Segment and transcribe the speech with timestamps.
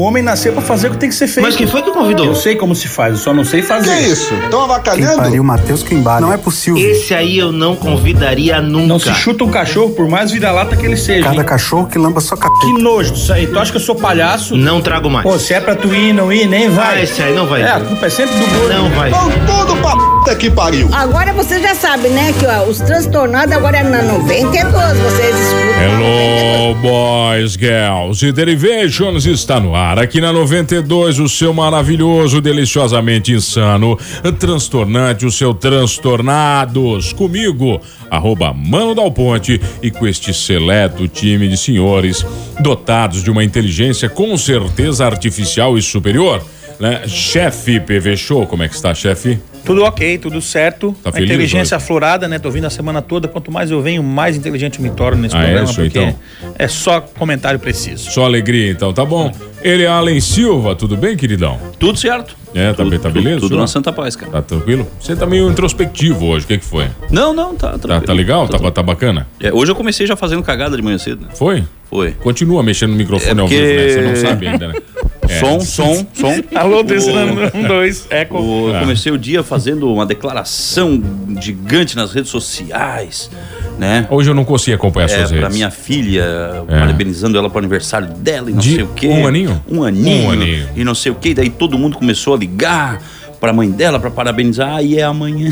[0.00, 1.44] O homem nasceu pra fazer o que tem que ser feito.
[1.44, 2.24] Mas quem foi que convidou?
[2.24, 3.94] Eu sei como se faz, eu só não sei fazer.
[3.96, 4.32] Que isso?
[4.34, 5.16] Estão Quem avacalhando?
[5.16, 6.20] pariu, Matheus Quimbara.
[6.20, 6.80] Não é possível.
[6.80, 8.86] Esse aí eu não convidaria nunca.
[8.86, 11.24] Não se chuta um cachorro, por mais vira-lata que ele seja.
[11.24, 11.44] Cada hein?
[11.46, 12.60] cachorro que lamba sua capeta.
[12.60, 13.46] Que nojo disso aí.
[13.46, 14.56] Tu acha que eu sou palhaço?
[14.56, 15.22] Não trago mais.
[15.24, 17.02] Pô, se é pra tu ir, não ir, nem Ah, vai.
[17.02, 17.62] esse aí não vai.
[17.62, 18.72] É, a culpa é sempre do gordo.
[18.74, 19.10] Não vai.
[19.10, 20.88] Vão tudo pra puta que pariu.
[20.92, 25.70] Agora você já sabe, né, que ó, os transtornados agora é na 92, vocês escutam.
[25.82, 29.89] Hello, boys, girls e derivations está no ar.
[29.98, 33.98] Aqui na 92, o seu maravilhoso, deliciosamente insano,
[34.38, 37.12] transtornante, o seu transtornados.
[37.12, 37.80] Comigo,
[38.10, 42.24] arroba Mano Dal Ponte e com este seleto time de senhores
[42.60, 46.42] dotados de uma inteligência com certeza artificial e superior.
[46.78, 47.02] Né?
[47.06, 49.38] Chefe PV Show, como é que está, chefe?
[49.64, 50.94] Tudo ok, tudo certo.
[51.02, 51.84] Tá a feliz inteligência hoje?
[51.84, 52.38] aflorada, né?
[52.38, 53.28] Tô vindo a semana toda.
[53.28, 55.64] Quanto mais eu venho, mais inteligente eu me torno nesse Ah, é programa.
[55.70, 56.16] isso, porque então?
[56.58, 58.10] é só comentário preciso.
[58.10, 59.32] Só alegria, então, tá bom?
[59.62, 61.58] Ele é Allen Silva, tudo bem, queridão?
[61.78, 62.34] Tudo certo.
[62.54, 63.36] É, tá, tudo, bem, tá beleza?
[63.40, 64.32] Tudo, tudo na Santa Paz, cara.
[64.32, 64.88] Tá tranquilo?
[64.98, 66.86] Você tá meio introspectivo hoje, o que que foi?
[67.10, 68.06] Não, não, tá Tá, tranquilo.
[68.06, 68.48] tá legal?
[68.48, 69.28] Tá, Tá- tá bacana?
[69.38, 71.28] É, hoje eu comecei já fazendo cagada de manhã cedo, né?
[71.34, 71.62] Foi?
[71.88, 72.12] Foi.
[72.12, 73.68] Continua mexendo no microfone É ao vivo, né?
[73.68, 74.74] porque- Você não sabe ainda, né?
[75.46, 75.60] É.
[75.60, 76.32] Som, som, som.
[76.54, 78.38] Alô, O- descendo um, dois, eco.
[78.38, 78.80] o- eu Ah.
[78.80, 81.02] comecei o dia fazendo uma declaração
[81.40, 83.30] gigante nas redes sociais,
[83.78, 84.06] né?
[84.10, 85.54] Hoje eu não consegui acompanhar É, suas pra redes.
[85.56, 86.24] minha filha,
[86.68, 86.78] É.
[86.80, 89.08] parabenizando ela pro aniversário dela e não De sei o quê.
[89.08, 89.62] um aninho?
[89.70, 90.26] Um aninho.
[90.26, 90.68] Um aninho.
[90.76, 91.34] E não sei o quê.
[91.34, 93.02] Daí todo mundo começou a ligar
[93.40, 94.76] pra mãe dela pra parabenizar.
[94.76, 95.50] Ah, e é amanhã.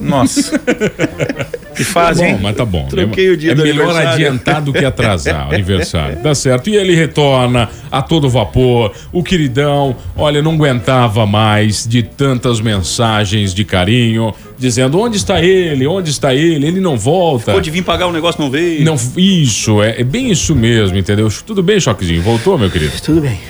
[0.00, 0.60] Nossa.
[1.78, 2.38] que fase, Bom, hein?
[2.42, 2.86] mas tá bom.
[2.88, 6.18] Troquei o dia é do melhor adiantar do que atrasar o aniversário.
[6.20, 6.68] Tá certo.
[6.68, 8.92] E ele retorna a todo vapor.
[9.12, 15.86] O queridão, olha, não aguentava mais de tantas mensagens de carinho, dizendo onde está ele,
[15.86, 17.52] onde está ele, ele não volta.
[17.52, 18.84] Pode vir pagar o negócio, não veio.
[18.84, 21.28] Não, isso, é, é bem isso mesmo, entendeu?
[21.46, 22.22] Tudo bem, Choquezinho?
[22.22, 22.92] Voltou, meu querido?
[23.00, 23.38] Tudo bem.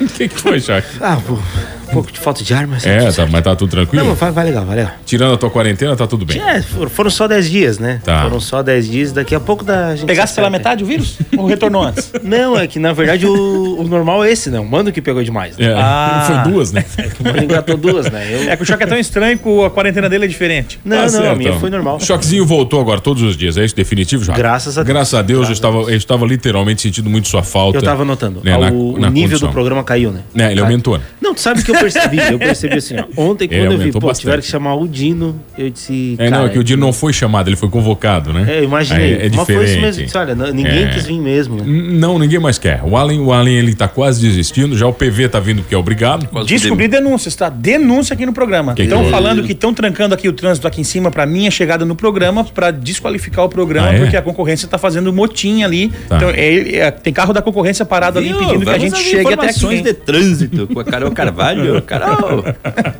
[0.00, 0.88] O que, que foi, Choque?
[1.02, 2.86] Ah, pô, um pouco de falta de ar, mas.
[2.86, 4.04] É, tá, mas tá tudo tranquilo?
[4.04, 4.92] Não, vai, vai legal, vai legal.
[5.04, 6.40] Tirando a tua quarentena, tá tudo bem.
[6.40, 8.00] É, for- foram só 10 dias, né?
[8.04, 8.22] Tá.
[8.22, 10.06] Foram só 10 dias, daqui a pouco da gente.
[10.06, 11.18] Pegasse se pela metade o vírus?
[11.36, 12.12] Ou retornou antes?
[12.22, 14.58] Não, é que na verdade o, o normal é esse, né?
[14.60, 15.56] O mano que pegou demais.
[15.56, 15.66] Né?
[15.66, 16.24] É, Ah.
[16.26, 16.84] Foi duas, né?
[17.20, 18.26] O mano engatou duas, né?
[18.30, 18.50] Eu...
[18.50, 20.78] É que o choque é tão estranho que a quarentena dele é diferente.
[20.84, 21.60] Não, Tá não, certo, a minha então.
[21.60, 22.00] foi normal.
[22.00, 24.34] Choquezinho voltou agora todos os dias, é isso definitivo já?
[24.34, 24.94] Graças a Deus.
[24.94, 25.90] Graças a Deus, eu Graças estava, a Deus.
[25.90, 27.78] eu estava literalmente sentindo muito sua falta.
[27.78, 28.40] Eu tava notando.
[28.44, 29.48] né, o na- o na nível condição.
[29.48, 30.20] do programa caiu, né?
[30.34, 31.04] Né, ele aumentou, né?
[31.20, 32.18] Não, tu sabe que eu percebi?
[32.30, 33.04] Eu percebi assim, ó.
[33.22, 34.20] Ontem, É, quando eu vi, pô, bastante.
[34.20, 36.14] tiveram que chamar o Dino, eu disse.
[36.18, 38.46] É, não, é que o Dino não foi chamado, ele foi convocado, né?
[38.48, 39.14] É, eu imaginei.
[39.14, 39.98] É, é Mas foi isso diferente.
[40.00, 40.20] mesmo.
[40.20, 40.88] Olha, ninguém É.
[40.88, 41.62] quis vir mesmo.
[41.64, 42.80] Não, ninguém mais quer.
[42.84, 45.78] O Allen, o Allen ele tá quase desistindo, já o PV tá vindo porque é
[45.78, 46.26] obrigado.
[46.28, 47.48] Quase Descobri denúncias, tá?
[47.48, 48.74] Denúncia aqui no programa.
[48.78, 51.94] Estão falando que estão trancando aqui o trânsito aqui em cima pra minha chegada no
[51.94, 53.98] programa pra desqualificar o programa Ah, é?
[54.00, 55.88] porque a concorrência tá fazendo motim ali.
[56.08, 56.16] Tá.
[56.16, 58.38] Então é- é- tem carro da concorrência parado ali Viu?
[58.38, 59.34] pedindo que a Vamos gente chegue até aqui.
[59.34, 61.69] informações de trânsito com a Carol Carvalho.
[61.82, 62.44] Carol,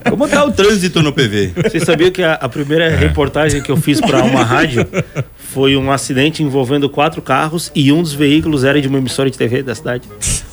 [0.08, 1.52] como tá o trânsito no PV?
[1.64, 2.96] Você sabia que a, a primeira É.
[2.96, 4.86] reportagem que eu fiz para uma rádio
[5.36, 9.36] foi um acidente envolvendo quatro carros e um dos veículos era de uma emissora de
[9.38, 10.08] TV da cidade?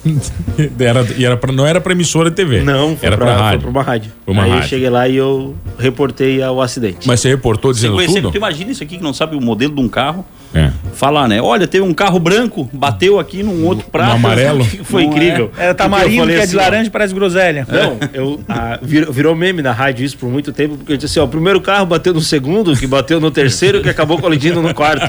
[0.80, 2.62] Era, e era pra, não era pra emissora de TV.
[2.62, 3.60] Não, foi era pra, pra foi rádio.
[3.62, 4.12] pra uma rádio.
[4.26, 4.70] Foi uma Aí eu rádio.
[4.70, 7.08] cheguei lá e eu reportei o acidente.
[7.08, 8.32] Mas você reportou Você dizendo conhecer, tudo?
[8.32, 10.26] tu imagina isso aqui que não sabe o modelo de um carro.
[10.54, 10.72] É.
[10.94, 11.42] Falar, né?
[11.42, 14.14] Olha, teve um carro branco, bateu aqui num outro prato.
[14.16, 14.64] amarelo?
[14.86, 15.46] Foi Não incrível.
[15.46, 17.68] Era Porque eu tamarindo, que é assim, de ó, laranja, parece groselha.
[17.70, 21.06] Não, eu, a- virou, virou meme na rádio isso por muito tempo, porque eu disse
[21.08, 24.62] assim, ó, o primeiro carro bateu no segundo, que bateu no terceiro, que acabou colidindo
[24.62, 25.06] no quarto.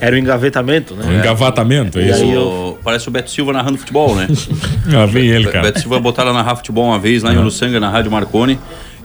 [0.00, 1.18] Era o engavetamento, Um né?
[1.18, 2.22] engavatamento, é E isso?
[2.22, 4.28] aí O- Parece o Beto Silva narrando futebol, né?
[4.96, 5.64] Ah, vem ele, O cara.
[5.64, 8.58] Beto Silva botaram narrar futebol uma vez lá em Uruçanga, na Rádio Marconi.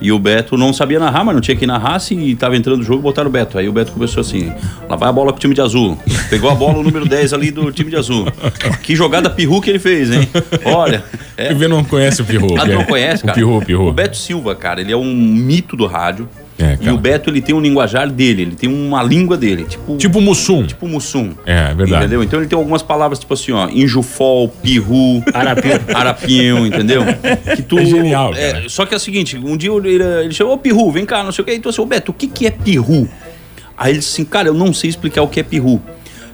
[0.04, 2.00] E o Beto não sabia narrar, mas não tinha que narrar.
[2.00, 3.58] Se tava entrando no jogo, botaram o Beto.
[3.60, 4.52] Aí o Beto começou assim:
[4.90, 5.96] lá vai a bola pro time de azul.
[6.30, 8.26] Pegou a bola, o número 10 ali do time de azul.
[8.82, 10.28] Que jogada pirru que ele fez, hein?
[10.66, 11.04] Olha.
[11.38, 12.60] O É, PV não conhece o Pirru.
[12.60, 13.32] ah, não conhece, cara?
[13.34, 13.88] O Pirru, o Pirru.
[13.90, 16.28] O Beto Silva, cara, ele é um mito do rádio.
[16.62, 19.66] É, e o Beto, ele tem um linguajar dele, ele tem uma língua dele.
[19.66, 20.66] Tipo, Tipo Mussum.
[20.66, 21.32] tipo Mussum.
[21.46, 22.06] É, é verdade.
[22.06, 22.24] Entendeu?
[22.24, 25.80] Então ele tem algumas palavras tipo assim, ó, injufol, pirru, Arapinho.
[25.94, 27.02] arapinho, entendeu?
[27.56, 28.70] Que tu, É genial, cara.
[28.70, 31.32] Só que é o seguinte, um dia ele, ele chamou, ô pirru, vem cá, não
[31.32, 33.10] sei o que, então assim, ô Beto, o que que é pirru?
[33.78, 35.82] Aí ele disse assim, cara, eu não sei explicar o que é pirru.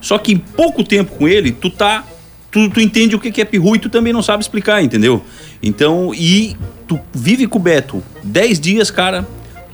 [0.02, 2.04] Só que em pouco tempo com ele, tu tá.
[2.52, 5.22] Tu, tu entende o que que é pirru e tu também não sabe explicar, entendeu?
[5.62, 6.56] Então, e
[6.88, 9.26] tu vive com o Beto 10 dias, cara.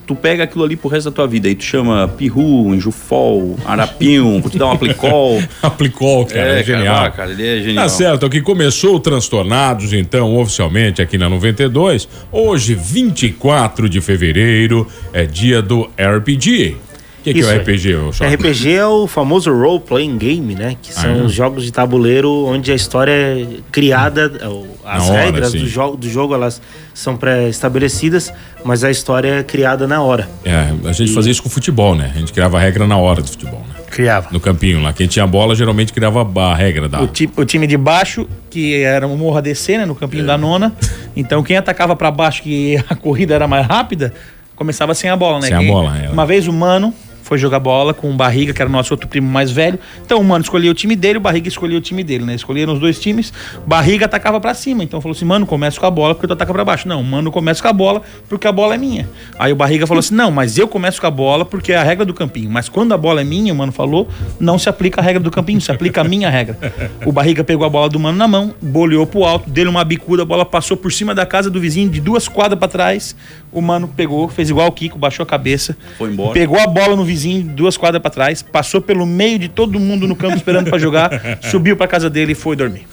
[0.06, 1.48] Tu pega aquilo ali pro resto da tua vida.
[1.48, 5.42] Aí tu chama pirru, enjufol, arapinho, vou te dar um aplicol.
[5.64, 6.96] Aplicou, cara, é, genial.
[6.96, 7.84] Cara, ah, cara, ele é genial.
[7.86, 12.08] Tá certo, que começou o Transtornados, então, oficialmente aqui na 92.
[12.32, 16.76] Hoje, 24 de fevereiro, é dia do RPG.
[17.20, 17.58] O que, que é o.
[17.58, 18.36] RPG, ô Choque?
[18.36, 20.76] RPG é o famoso role playing game, né?
[20.82, 21.22] Que são Ah, é?
[21.22, 25.96] os jogos de tabuleiro onde a história é criada, ou as Na regras do, jo
[25.96, 26.62] do jogo elas
[26.94, 28.34] são pré-estabelecidas,
[28.64, 30.28] mas a história é criada na hora.
[30.44, 32.12] É, a gente fazia isso com futebol, né?
[32.16, 33.82] A gente criava a regra na hora do futebol, né?
[33.90, 34.30] Criava.
[34.32, 34.92] No campinho lá.
[34.92, 37.02] Quem tinha bola geralmente criava a regra da.
[37.02, 39.86] O, ti- o time de baixo, que era um morro a descer, né?
[39.86, 40.74] No campinho da nona.
[41.16, 44.12] Então quem atacava pra baixo, que a corrida era mais rápida,
[44.56, 45.48] começava sem a bola, né?
[45.48, 46.10] Sem a bola, é.
[46.10, 49.08] Uma vez o Mano foi jogar bola com o Barriga, que era o nosso outro
[49.08, 49.80] primo mais velho.
[50.06, 52.36] Então o Mano escolhia o time dele, o Barriga escolhia o time dele, né?
[52.36, 53.34] Escolhiam os dois times,
[53.66, 54.84] Barriga atacava pra cima.
[54.84, 56.88] Então falou assim: Mano, começa com a bola porque tu ataca pra baixo.
[56.88, 59.10] Não, Mano, começa com a bola porque a bola é minha.
[59.40, 61.84] Aí o Barriga falou assim: Não, mas eu começo com a bola porque é a
[61.84, 62.50] regra do campinho.
[62.50, 64.08] Mas quando a bola é minha, o Mano falou,
[64.40, 66.58] não se aplica a regra do campinho, se aplica a minha regra.
[67.06, 70.24] O Barriga pegou a bola do Mano na mão, boleou pro alto, deu uma bicuda,
[70.24, 73.16] a bola passou por cima da casa do vizinho, de duas quadras pra trás.
[73.52, 75.78] O Mano pegou, fez igual o Kiko, baixou a cabeça.
[75.98, 76.34] Foi embora.
[76.34, 80.08] Pegou a bola no vizinho, duas quadras pra trás, passou pelo meio de todo mundo
[80.08, 81.12] no campo esperando pra jogar,
[81.42, 82.88] subiu pra casa dele e foi dormir.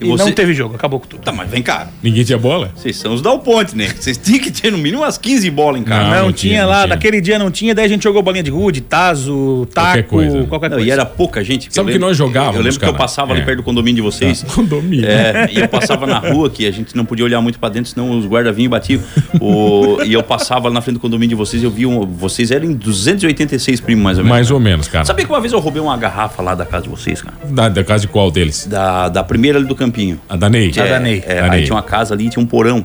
[0.00, 1.22] E, E você- não teve jogo, acabou com tudo.
[1.22, 1.88] Tá, mas vem cá.
[2.02, 2.70] Ninguém tinha bola?
[2.74, 3.88] Vocês são os Dal Ponte, né?
[3.98, 6.04] Vocês tinham que ter no mínimo umas 15 bolas em casa.
[6.04, 6.86] Não, Não, não tinha, tinha, lá, não tinha.
[6.96, 10.42] naquele dia não tinha, daí a gente jogou bolinha de gude, tazo, taco, Qualquer coisa.
[10.46, 10.88] qualquer Não, coisa.
[10.88, 11.64] e era pouca gente.
[11.72, 12.92] Sabe Eu que lembro- nós jogávamos, Eu lembro que cara?
[12.92, 13.44] eu passava ali É.
[13.44, 14.42] perto do condomínio de vocês.
[14.54, 15.06] Condomínio.
[15.06, 17.90] É, e eu passava na rua, que a gente não podia olhar muito pra dentro,
[17.90, 19.02] senão os guardas vinham e batiam.
[19.40, 22.50] O, e eu passava lá na frente do condomínio de vocês, eu vi um, vocês
[22.50, 24.36] eram em 286 primos, mais ou menos.
[24.36, 25.04] Mais ou menos, cara.
[25.04, 27.36] Sabia que uma vez eu roubei uma garrafa lá da casa de vocês, cara?
[27.44, 28.66] Da, da casa de qual deles?
[28.66, 30.20] Da, da primeira ali do Campinho.
[30.28, 30.72] A da Ney?
[30.76, 31.22] A da Ney.
[31.26, 32.84] É, Da aí tinha uma casa ali, tinha um porão.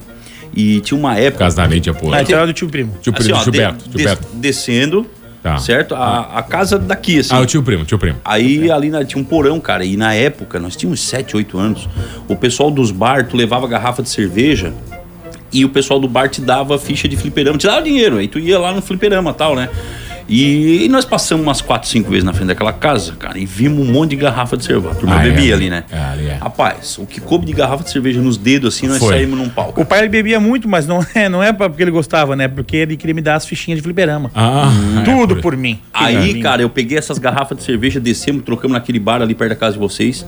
[0.56, 1.44] E tinha uma época.
[1.45, 2.18] Casa da Ney tinha porra.
[2.18, 2.94] Ah, era do tio primo.
[3.01, 4.27] Tio assim, primo, ó, tio de- Beto.
[4.36, 5.06] descendo,
[5.44, 5.57] Tá.
[5.57, 5.94] certo?
[5.95, 7.33] A, a casa daqui, assim.
[7.36, 8.18] Ah, o tio primo, tio primo.
[8.24, 11.88] Aí ali na- tinha um porão, cara, e na época, nós tínhamos 7, 8 anos,
[12.27, 14.74] o pessoal dos bar, tu levava garrafa de cerveja
[15.51, 18.39] e o pessoal do bar te dava ficha de fliperama, te dava dinheiro, aí tu
[18.39, 19.69] ia lá no fliperama e tal, né?
[20.27, 23.88] E, e nós passamos umas 4, 5 vezes na frente daquela casa, cara, e vimos
[23.88, 24.95] um monte de garrafa de cerveja.
[24.95, 25.30] Turma Ah, é.
[25.30, 25.83] bebia ali, né?
[25.92, 26.33] É, ali é.
[26.36, 29.13] Rapaz, o que coube de garrafa de cerveja nos dedos, assim, nós Foi.
[29.13, 29.80] saímos num palco.
[29.81, 32.48] O pai ele bebia muito, mas não é, não é pra- porque ele gostava, né?
[32.48, 34.31] Porque ele queria me dar as fichinhas de fliperama.
[34.33, 35.80] Ah, é Tudo por- por mim.
[35.94, 39.56] Aí, cara, eu peguei essas garrafas de cerveja, descemos, trocamos naquele bar ali perto da
[39.56, 40.25] casa de vocês.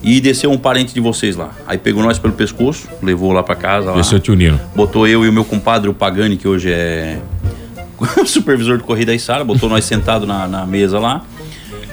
[0.00, 1.50] E desceu um parente de vocês lá.
[1.66, 3.90] Aí pegou nós pelo pescoço, levou lá pra casa.
[3.90, 4.60] É o tio Nino.
[4.72, 7.18] botou eu e o meu compadre, o Pagani, que hoje é
[8.26, 11.22] supervisor de corrida aí, Sara, botou nós sentado na, na mesa lá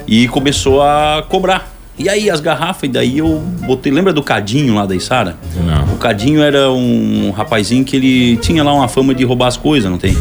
[0.07, 1.73] e começou a cobrar.
[1.97, 3.91] E aí as garrafas, e daí eu botei.
[3.91, 5.37] Lembra do Cadinho lá da Isara?
[5.65, 5.93] Não.
[5.93, 9.89] O Cadinho era um rapazinho que ele tinha lá uma fama de roubar as coisas,
[9.89, 10.15] não tem?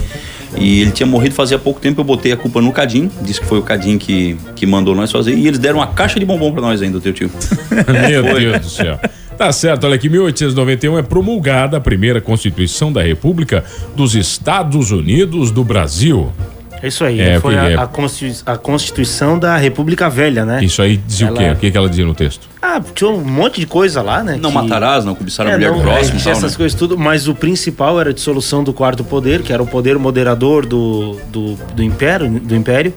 [0.56, 3.46] E ele tinha morrido fazia pouco tempo, eu botei a culpa no Cadinho, disse que
[3.46, 6.52] foi o Cadinho que, que mandou nós fazer, e eles deram uma caixa de bombom
[6.52, 7.28] pra nós ainda, teu tio.
[8.08, 8.22] Meu.
[8.22, 9.00] Deus do céu.
[9.36, 13.64] Tá certo, olha aqui, 1891 é promulgada a primeira Constituição da República
[13.96, 16.32] dos Estados Unidos do Brasil.
[16.80, 17.18] É isso aí.
[17.20, 20.62] É, foi porque é- a, a Constitu- a Constituição da República Velha, né?
[20.62, 21.50] Isso aí dizia o Ela- quê?
[21.50, 22.46] O que, que ela dizia no texto?
[22.60, 24.38] Ah, tinha um monte de coisa lá, né?
[24.40, 26.46] Não que- matarás, não cobiçar a É, mulher não, próximo é, e tinha tal, né?
[26.46, 29.66] essas coisas tudo, mas o principal era a dissolução do quarto poder, que era o
[29.66, 32.92] poder moderador do, do, do império, do império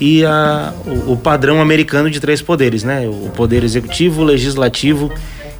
[0.00, 3.06] e a, o, o padrão americano de três poderes, né?
[3.08, 5.10] O poder executivo, legislativo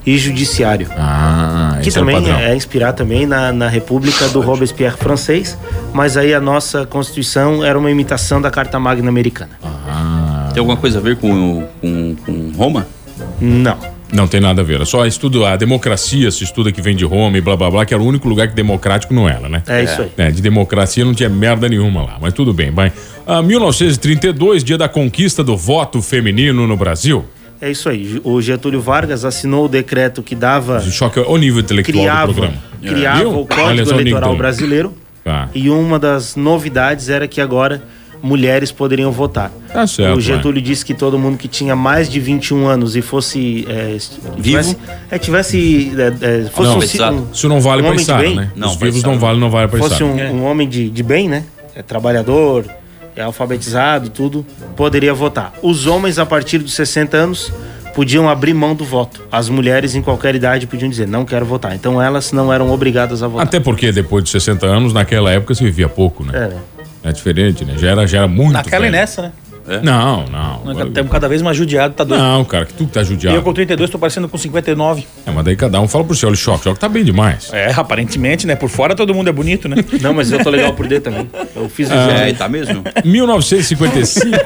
[0.05, 0.89] e judiciário.
[0.97, 2.41] Ah, Que esse era o também padrão.
[2.47, 5.57] é inspirado também na, na República do Robespierre francês,
[5.93, 9.53] mas aí a nossa Constituição era uma imitação da Carta Magna americana.
[9.63, 12.87] Ah, Tem alguma coisa a ver com, com, com Roma?
[13.41, 13.77] Não.
[14.13, 14.81] não tem nada a ver.
[14.81, 17.87] É só estudo a democracia, se estuda que vem de Roma e blá blá blá,
[17.87, 19.63] que era o único lugar que democrático não era, né?
[19.69, 20.11] É, isso aí.
[20.19, 22.93] É, de democracia não tinha merda nenhuma lá, mas tudo bem, vai.
[23.27, 27.25] Ah, 1932, dia da conquista do voto feminino no Brasil.
[27.63, 28.21] É isso aí.
[28.25, 32.57] O Getúlio Vargas assinou o decreto que dava Choque ao nível intelectual do criava, programa.
[32.83, 33.39] criava Viu?
[33.41, 34.37] o Código Eleitoral.
[34.37, 35.49] Brasileiro Tá.
[35.55, 37.81] e uma das novidades era que agora
[38.21, 39.53] mulheres poderiam votar.
[39.73, 43.03] Tá certo, o Getúlio disse que todo mundo que tinha mais de 21 anos e
[43.03, 43.97] fosse é,
[44.43, 44.77] tivesse,
[45.11, 48.03] é, tivesse é, é, fosse Não, um, um- Isso não vale um pra homem de
[48.03, 48.51] Isara, bem, né?
[48.57, 50.33] Não, Os vivos não vale, não vale pra fosse Isara.
[50.33, 51.45] um, um homem de, de bem, né?
[51.77, 52.65] É trabalhador,
[53.17, 54.45] é alfabetizado, tudo,
[54.77, 55.53] poderia votar.
[55.63, 57.53] Os homens a partir dos 60 anos
[57.95, 59.23] podiam abrir mão do voto.
[59.31, 61.75] As mulheres em qualquer idade podiam dizer não quero votar.
[61.75, 63.47] Então elas não eram obrigadas a votar.
[63.47, 66.33] Até porque depois de 60 anos, naquela época se vivia pouco, né?
[66.35, 66.61] É, né?
[67.05, 67.75] É diferente, né?
[67.77, 68.53] Já era, já era muito.
[68.53, 69.01] Naquela e velho.
[69.01, 69.33] nessa, né?
[69.83, 70.87] Não, não.
[70.89, 72.21] Estamos cada vez mais judiado, tá doido.
[72.21, 73.37] Não, cara, que tu que tá E judiado.
[73.37, 75.07] eu com 32 tô parecendo com 59.
[75.27, 76.61] É, mas daí cada um fala pro seu, olha o choque.
[76.61, 77.49] O choque tá bem demais.
[77.53, 78.57] É, aparentemente, né?
[78.57, 79.77] Por fora todo mundo é bonito, né?
[80.03, 81.31] Não, mas eu tô legal por dentro também.
[81.55, 82.35] Eu fiz o É, exame.
[82.35, 82.83] tá mesmo?
[83.05, 84.31] 1955.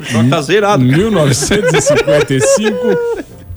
[0.00, 0.82] O choque tá zerado.
[0.82, 2.76] 1955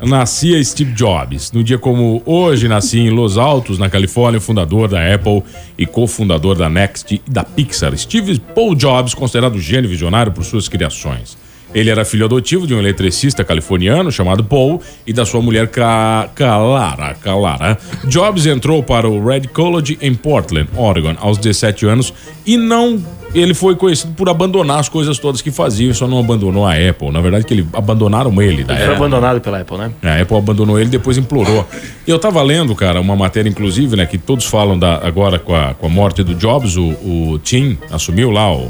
[0.02, 1.52] nascia Steve Jobs.
[1.52, 5.44] No dia como hoje, nascia em Los Altos, na Califórnia, fundador da Apple
[5.78, 7.96] e cofundador da Next e da Pixar.
[7.98, 11.38] Steve Paul Jobs, considerado gênio visionário por suas criações.
[11.74, 16.30] Ele era filho adotivo de um eletricista californiano chamado Paul e da sua mulher Ca...
[16.36, 17.16] Calara.
[17.16, 17.78] Calara.
[18.06, 22.14] Jobs entrou para o Red College em Portland, Oregon, aos 17 anos
[22.46, 23.02] e não.
[23.34, 27.12] Ele foi conhecido por abandonar as coisas todas que fazia só não abandonou a Apple.
[27.12, 29.92] Na verdade, que ele abandonaram ele da Ele foi abandonado pela Apple, né?
[30.04, 31.66] A Apple abandonou ele depois implorou.
[32.06, 35.74] Eu tava lendo, cara, uma matéria, inclusive, né, que todos falam da, agora com a,
[35.74, 38.70] com a morte do Jobs, o, o Tim assumiu lá, o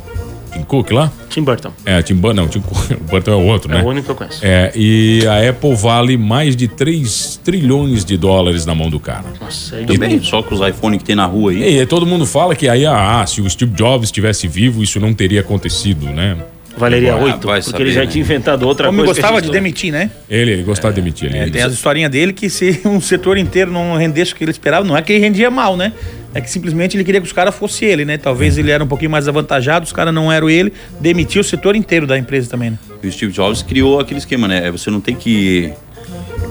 [0.53, 1.12] Tim Cook lá.
[1.29, 1.72] Tim Burton.
[1.86, 3.81] É, Tim Burton, não, Tim Cook, o Burton é o outro, É né?
[3.84, 4.39] o único que eu conheço.
[4.43, 9.24] É, e a Apple vale mais de 3 trilhões de dólares na mão do cara.
[9.39, 11.60] Nossa, é Tudo bem, só com os iPhone que tem na rua aí.
[11.75, 15.00] E aí todo mundo fala que aí, ah, se o Steve Jobs estivesse vivo, isso
[15.00, 16.38] não teria acontecido, né?
[16.77, 18.08] Valeria Ah, 8, vai porque saber, ele já né?
[18.08, 19.13] tinha inventado outra Como coisa.
[19.13, 20.10] que gostava de não- demitir, né?
[20.29, 21.27] Ele, ele gostava de demitir.
[21.29, 24.36] Ele, É, ele tem as historinhas dele que se um setor inteiro não rendesse o
[24.38, 25.91] que ele esperava, não é que ele rendia mal, né?
[26.34, 28.18] É que simplesmente ele queria que os caras fossem ele, né?
[28.18, 31.76] Talvez ele era um pouquinho mais avantajado, os caras não eram ele, demitiu o setor
[31.76, 32.80] inteiro da empresa também, né?
[33.04, 34.72] E o Steve Jobs criou aquele esquema, né?
[34.72, 35.74] Você não tem que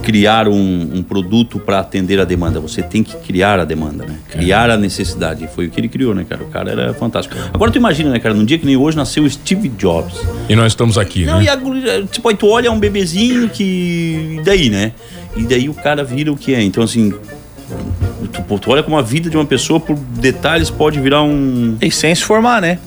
[0.03, 4.19] criar um, um produto para atender a demanda, você tem que criar a demanda, né?
[4.31, 5.49] Criar a necessidade.
[5.55, 6.43] Foi o que ele criou, né, cara?
[6.43, 7.35] O cara era fantástico.
[7.53, 8.35] Agora tu imagina, né, cara?
[8.35, 10.15] Num dia que nem hoje nasceu o Steve Jobs.
[10.49, 11.45] E nós estamos aqui, Não, né?
[11.45, 14.37] e a, guria- tipo, aí tu olha um bebezinho que.
[14.39, 14.93] E daí, né?
[15.37, 16.63] E daí o cara vira o que é.
[16.63, 17.13] Então, assim.
[18.33, 21.77] Tu, pô, tu olha como a vida de uma pessoa, por detalhes, pode virar um.
[21.81, 22.79] E sem se formar, né?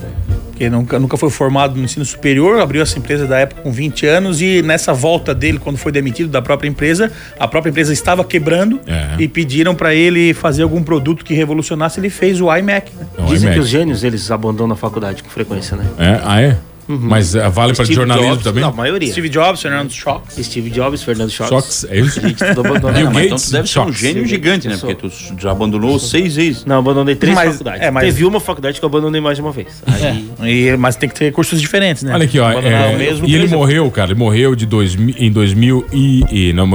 [0.48, 4.06] Porque nunca, nunca foi formado no ensino superior, abriu essa empresa da época com 20
[4.06, 8.24] anos e nessa volta dele, quando foi demitido da própria empresa, a própria empresa estava
[8.24, 9.16] quebrando É.
[9.18, 12.00] e pediram para ele fazer algum produto que revolucionasse.
[12.00, 12.92] Ele fez o iMac.
[12.96, 13.06] Né?
[13.28, 15.86] Dizem é que os gênios, eles abandonam a faculdade com frequência, né?
[15.98, 16.58] É, ah, é?
[16.88, 18.62] Mas é, vale para jornalismo Jobs, também?
[18.62, 19.12] Não, a maioria.
[19.12, 20.36] Steve Jobs, Fernando Schocks.
[20.46, 21.56] Steve Jobs, Fernando Schwartz.
[21.56, 22.20] Shocks, é isso?
[22.22, 22.92] Gente tudo abandonou.
[22.94, 24.78] Bill Não, mas então Gates, tu deve ser um gênio gigante, né?
[24.78, 26.66] Porque tu já abandonou seis vezes.
[26.66, 27.82] Não, abandonei três Mas- faculdades.
[27.82, 29.82] é, mas- Teve uma faculdade que eu abandonei mais de uma vez.
[29.88, 30.28] Aí,
[30.72, 32.14] E, mas tem que ter cursos diferentes, né?
[32.14, 32.50] Olha aqui, ó.
[32.50, 34.12] Abandonar é, o mesmo, e ele três- morreu, cara.
[34.12, 36.68] Ele morreu de dois, em 2000 e, e, não,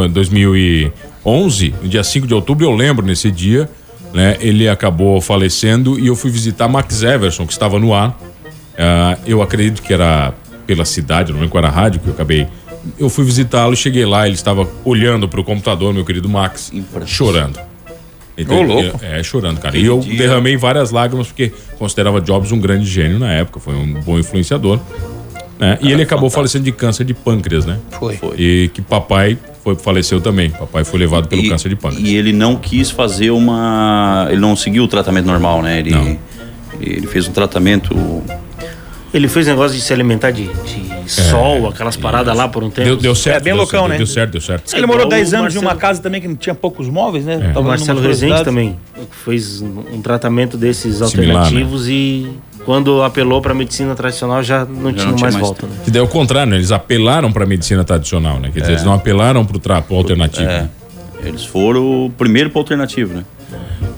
[1.24, 3.68] 2011, no dia 5 de outubro, eu lembro nesse dia,
[4.12, 4.36] né?
[4.40, 8.18] Ele acabou falecendo e eu fui visitar Max Everson, que estava no ar.
[8.78, 10.32] Ah, eu acredito que era
[10.66, 12.46] pela cidade, não lembro qual era a rádio que eu acabei.
[12.98, 16.72] Eu fui visitá-lo, cheguei lá, ele estava olhando para o computador, meu querido Max,
[17.06, 17.58] chorando.
[18.48, 19.00] Ô, louco.
[19.04, 19.76] É, chorando, cara.
[19.76, 23.74] E eu dia- derramei várias lágrimas porque considerava Jobs um grande gênio na época, foi
[23.74, 24.78] um bom influenciador.
[25.58, 25.76] né?
[25.82, 27.78] E ele acabou falecendo de câncer de pâncreas, né?
[27.98, 28.16] Foi.
[28.16, 28.36] Foi.
[28.38, 30.50] E que papai foi, faleceu também.
[30.50, 32.08] Papai foi levado pelo e, câncer de pâncreas.
[32.08, 34.28] E ele não quis fazer uma.
[34.30, 35.80] Ele não seguiu o tratamento normal, né?
[35.80, 36.16] Ele, Não.
[36.80, 38.22] ele fez um tratamento.
[39.12, 42.88] Ele fez negócio de se alimentar de, de sol, aquelas paradas lá por um tempo.
[42.88, 43.36] Deu, deu certo.
[43.36, 43.96] É bem deu loucão, certo, né?
[43.96, 44.76] Deu certo, deu certo.
[44.76, 47.24] Ele morou Igual 10 o anos em uma casa também que não tinha poucos móveis,
[47.24, 47.34] né?
[47.34, 47.38] É.
[47.48, 48.76] Tava O Marcelo Rezende também
[49.24, 51.38] fez um tratamento desses Similar, né?
[51.38, 52.30] alternativos e
[52.64, 55.66] quando apelou para medicina tradicional já não tinha não tinha mais mais volta.
[55.66, 55.72] Né?
[55.84, 56.56] Que daí é o contrário, né?
[56.56, 58.50] Eles apelaram para a medicina tradicional, né?
[58.52, 60.50] Quer dizer, eles não apelaram para o trapo alternativo.
[60.50, 60.68] É,
[61.24, 63.24] eles foram o primeiro para alternativo, né?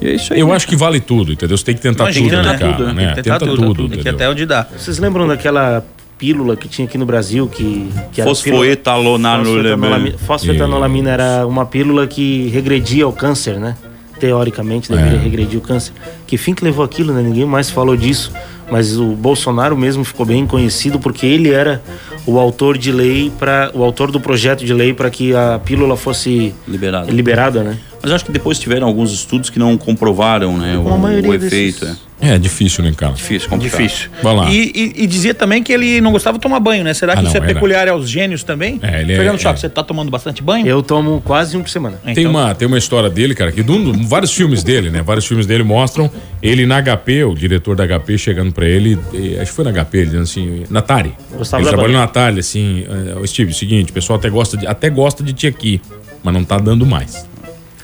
[0.00, 0.40] E é isso aí.
[0.40, 0.54] Eu né?
[0.54, 1.57] acho que vale tudo, entendeu?
[1.57, 2.73] Você tem que tentar Imagina, tudo, né, cara?
[2.73, 2.95] Tudo, né?
[2.95, 4.66] Tem que tentar Tenta tudo, tudo, tem que até onde dá.
[4.76, 5.85] Vocês lembram daquela
[6.19, 10.19] pílula que tinha aqui no Brasil que, que era Fosfoetanolamina.
[10.19, 13.76] Fosfetanolamina era uma pílula que regredia o câncer, né?
[14.19, 15.23] Teoricamente deveria É.
[15.23, 15.95] regredir o câncer.
[16.26, 17.23] Que fim que levou aquilo, né?
[17.23, 18.30] Ninguém mais falou disso.
[18.71, 21.83] Mas o Bolsonaro mesmo ficou bem conhecido porque ele era
[22.27, 25.97] o autor de lei para o autor do projeto de lei para que a pílula
[25.97, 27.11] fosse Liberado.
[27.11, 27.79] liberada, né?
[28.03, 30.83] Mas acho que depois tiveram alguns estudos que não comprovaram né, o,
[31.29, 31.81] o efeito.
[31.81, 32.10] desses- É.
[32.21, 33.12] É difícil, né, cara?
[33.15, 33.81] Difícil, complicado.
[33.81, 34.11] Difícil.
[34.23, 34.50] Vai lá.
[34.50, 36.93] E, e- e dizia também que ele não gostava de tomar banho, né?
[36.93, 37.55] Será que Ah, isso não, é era.
[37.55, 38.79] peculiar aos gênios também?
[38.83, 39.61] É, ele é- Fernando Choque, é.
[39.61, 40.67] você tá tomando bastante banho?
[40.67, 41.97] Eu tomo quase um por semana.
[42.03, 45.03] Então, Tem uma, tem uma história dele, cara, que um- vários filmes dele, né?
[45.03, 46.11] Vários filmes dele mostram
[46.43, 48.99] ele na HP, o diretor da HP chegando pra ele,
[49.41, 51.15] acho que foi na HP, ele dizendo assim, na Atari.
[51.37, 52.85] Gostava ele trabalhou na Atari, assim,
[53.23, 55.81] eh, Steve, seguinte, o pessoal até gosta de, até gosta de ti aqui,
[56.23, 57.27] mas não tá dando mais.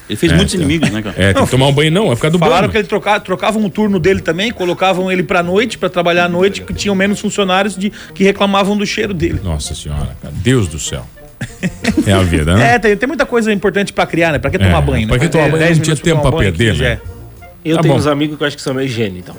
[0.09, 0.65] Ele fez É, muitos então.
[0.69, 1.15] inimigos, né, cara?
[1.19, 2.71] É, tem que tomar um banho não, é ficar do Falaram banho.
[2.73, 6.29] que ele trocava, trocavam um turno dele também, colocavam ele pra noite, pra trabalhar à
[6.29, 9.41] noite, que tinham menos funcionários de, que reclamavam do cheiro dele.
[9.43, 11.05] Nossa senhora, cara, Deus do céu.
[12.07, 12.75] É a vida, né?
[12.77, 14.39] É, tem, tem muita coisa importante pra criar, né?
[14.39, 15.09] Pra que tomar É, banho, né?
[15.09, 15.59] pra que tomar banho?
[15.59, 17.01] Dez Não tinha minutos tempo tomar pra banho, perder, 15, né?
[17.65, 17.99] Eu Tá tenho bom.
[18.01, 19.35] uns amigos que eu acho que são meio gênio, então.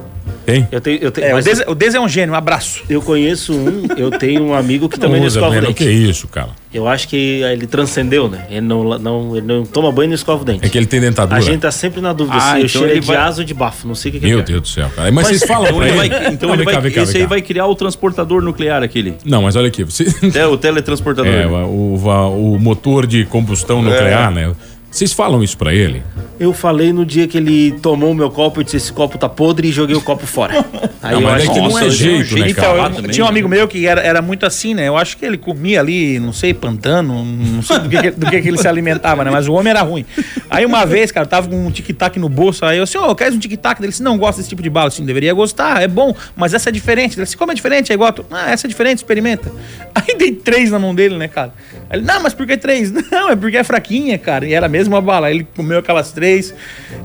[0.48, 0.66] Tem?
[0.72, 2.82] Eu tenho, eu tenho, É, o mas Dez, o Dez é um gênio, um abraço.
[2.90, 5.74] eu conheço um, eu tenho um amigo que também não escova o dente.
[5.74, 6.52] Que isso, cara?
[6.74, 8.46] Eu acho que ele transcendeu, né?
[8.50, 10.66] Ele não, não, ele não toma banho e não escova o dente.
[10.66, 11.38] É que ele tem dentadura.
[11.38, 13.18] A gente tá sempre na dúvida Ah, se o então cheiro é ele de vai-
[13.18, 13.86] asa ou de bafo.
[13.88, 14.44] Não sei o que, que Meu é.
[14.44, 15.12] Deus do céu, cara.
[15.12, 17.30] Mas, vocês falam Então pra ele vai, então Não, ele vai, cá, esse aí cá.
[17.30, 19.16] vai criar o transportador nuclear, aquele.
[19.26, 19.84] Não, mas olha aqui.
[19.84, 20.06] Você...
[20.34, 21.30] É, o teletransportador.
[21.30, 21.50] É, o,
[21.96, 24.54] o, o motor de combustão nuclear, né?
[24.90, 26.02] Vocês falam isso pra ele?
[26.40, 29.28] Eu falei no dia que ele tomou o meu copo, eu disse: esse copo tá
[29.28, 30.54] podre e joguei o copo fora.
[31.02, 32.78] Aí Não, eu mas acho é que não é eu jeito, jeito, né, Então, cara?
[32.90, 33.32] eu- também, tinha um né?
[33.32, 34.88] amigo meu que era, era muito assim, né?
[34.88, 38.42] Eu acho que ele comia ali, não sei, pantano, não sei do que, do que,
[38.42, 39.30] que ele se alimentava, né?
[39.32, 40.06] Mas o homem era ruim.
[40.50, 43.14] Aí uma vez, cara, eu tava com um tic-tac no bolso, aí eu assim, ô,
[43.16, 43.80] queres um tic-tac?
[43.82, 44.88] Ele disse, não gosta desse tipo de bala.
[44.88, 47.18] Assim, deveria gostar, é bom, mas essa é diferente.
[47.18, 47.92] Ele disse, como é diferente?
[47.92, 48.14] É igual.
[48.32, 49.52] Ah, essa é diferente, experimenta.
[49.94, 51.54] Aí dei três na mão dele, né, cara?
[51.90, 52.92] Aí ele, não, mas por que três?
[53.12, 54.46] Não, é porque é fraquinha, cara.
[54.46, 55.30] E era a mesma bala.
[55.32, 56.54] Ele comeu aquelas três.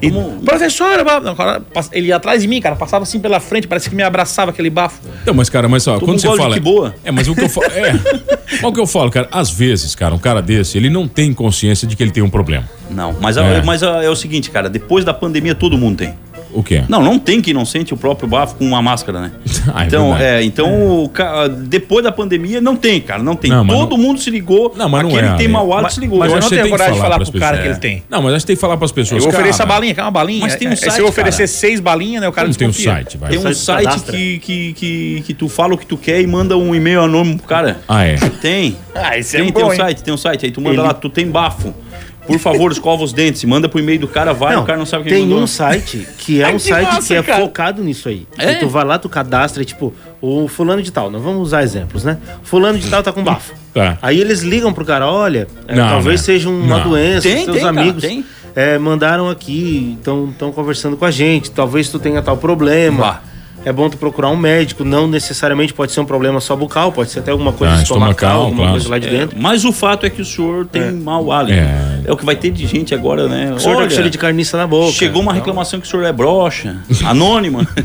[0.00, 0.10] E,
[0.44, 1.62] professora, ba- não, cara,
[1.92, 4.70] ele ia atrás de mim, cara, passava assim pela frente, parece que me abraçava aquele
[4.70, 5.00] bafo.
[5.26, 6.54] Não, mas, cara, mas ó, Toma quando um você fala.
[6.54, 6.94] que boa.
[7.04, 7.66] É, mas o que eu falo.
[7.72, 8.32] É.
[8.62, 11.88] O que eu falo, cara, às vezes, cara, um cara desse, ele não tem consciência
[11.88, 12.68] de que ele tem um problema.
[12.90, 13.62] Não, mas, é.
[13.62, 16.14] mas é o seguinte, cara, depois da pandemia todo mundo tem.
[16.52, 16.82] O quê?
[16.88, 19.30] Não, não tem quem não sente o próprio bafo com uma máscara, né?
[19.74, 23.50] Ah, é então, é, então o ca- depois da pandemia não tem, cara, não tem.
[23.50, 24.72] Não, Todo não- mundo se ligou.
[24.76, 26.18] Não, mas não aquele é, que tem mau hálito se ligou.
[26.18, 28.02] mas Eu não você tenho tem que coragem de falar pro cara que ele tem.
[28.10, 29.22] Não, mas acho que tem que falar pras pessoas.
[29.22, 30.40] Eu oferecer a balinha, quer uma balinha?
[30.40, 31.46] Mas tem um É, é, Se site, eu oferecer cara.
[31.48, 33.30] seis balinhas, né, o cara Como tem um site, vai.
[33.30, 36.26] Tem um site site que, que, que, que tu fala o que tu quer e
[36.26, 37.78] manda um e-mail anônimo pro cara.
[37.88, 38.16] Ah, é.
[38.40, 38.76] Tem.
[38.94, 40.44] Ah, esse é tem, bom, tem um site, tem um site.
[40.46, 41.72] Aí tu manda lá, tu tem bafo.
[42.26, 43.42] Por favor, escova os dentes.
[43.44, 45.42] Manda pro e-mail do cara, vai, o cara não sabe quem tem mandou.
[45.42, 47.42] um site que é Ai, um que site massa, que é cara.
[47.42, 48.26] focado nisso aí.
[48.38, 48.52] É?
[48.52, 52.04] E tu vai lá, tu cadastra, tipo, o fulano de tal, não vamos usar exemplos,
[52.04, 52.18] né?
[52.44, 53.52] Fulano de tal tá com bafo.
[53.74, 53.98] Tá.
[54.00, 56.24] Aí eles ligam pro cara, olha, é, Não, talvez né?
[56.26, 56.90] seja uma Não.
[56.90, 58.24] doença, Tem, seus tem, cara, amigos tem.
[58.54, 62.98] é, mandaram aqui, estão conversando com a gente, talvez tu tenha tal problema.
[62.98, 63.22] Vá.
[63.64, 67.10] É bom tu procurar um médico, não necessariamente pode ser um problema só bucal, pode
[67.12, 68.72] ser até alguma coisa Ah, estomacal, estomacal, alguma claro.
[68.72, 69.38] coisa lá de É, dentro.
[69.40, 71.56] mas o fato é que o senhor tem mau hálito.
[71.56, 72.00] É.
[72.04, 72.12] É.
[72.12, 73.52] o que vai ter de gente agora, né?
[73.54, 74.92] O senhor tá Olha, com cheiro de carniça na boca.
[74.92, 77.66] Chegou uma Então, reclamação que o senhor é broxa, anônima.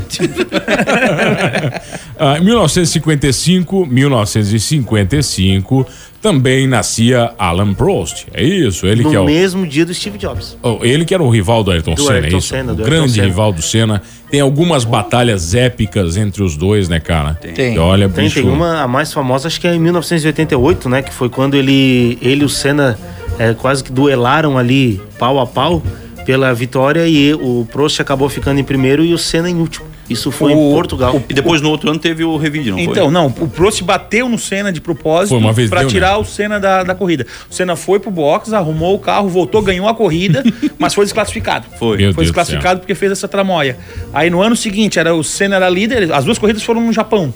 [2.20, 5.86] Ah, em 1955, 1955,
[6.20, 8.26] também nascia Alan Prost.
[8.34, 10.58] É isso, ele no que é o, mesmo dia do Steve Jobs.
[10.60, 12.48] oh, ele que era o rival do Ayrton Do Senna, Ayrton é isso?
[12.48, 13.26] Senna, o grande Senna.
[13.26, 14.02] rival do Senna.
[14.28, 17.34] Tem algumas batalhas épicas entre os dois, né, cara?
[17.34, 17.78] Tem.
[17.78, 21.02] Olha, Tem, bicho, tem uma, a mais famosa, acho que é em 1988, né?
[21.02, 22.98] Que foi quando ele, ele e o Senna
[23.38, 25.82] é, quase que duelaram ali pau a pau
[26.26, 29.86] pela vitória e o Prost acabou ficando em primeiro e o Senna em último.
[30.10, 31.22] Isso foi O- em Portugal.
[31.28, 33.12] e depois no outro ano teve o revide, não Então, foi?
[33.12, 35.84] não, o Prost bateu no Senna de propósito deu, né?
[35.86, 37.26] tirar o Senna da, da corrida.
[37.50, 40.42] O Senna foi pro box, arrumou o carro, voltou, ganhou a corrida,
[40.78, 41.66] mas foi desclassificado.
[41.78, 41.96] Foi.
[41.96, 43.76] Meu Foi Deus do desclassificado porque fez essa tramóia.
[44.12, 47.32] Aí no ano seguinte, era o Senna era líder, as duas corridas foram no Japão.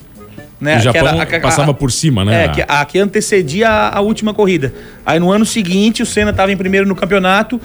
[0.62, 0.74] Né?
[0.74, 2.44] O Que Japão era a- a- passava por cima, né?
[2.44, 4.72] É, que, a que antecedia a, a última corrida.
[5.04, 7.60] Aí no ano seguinte, o Senna estava em primeiro no campeonato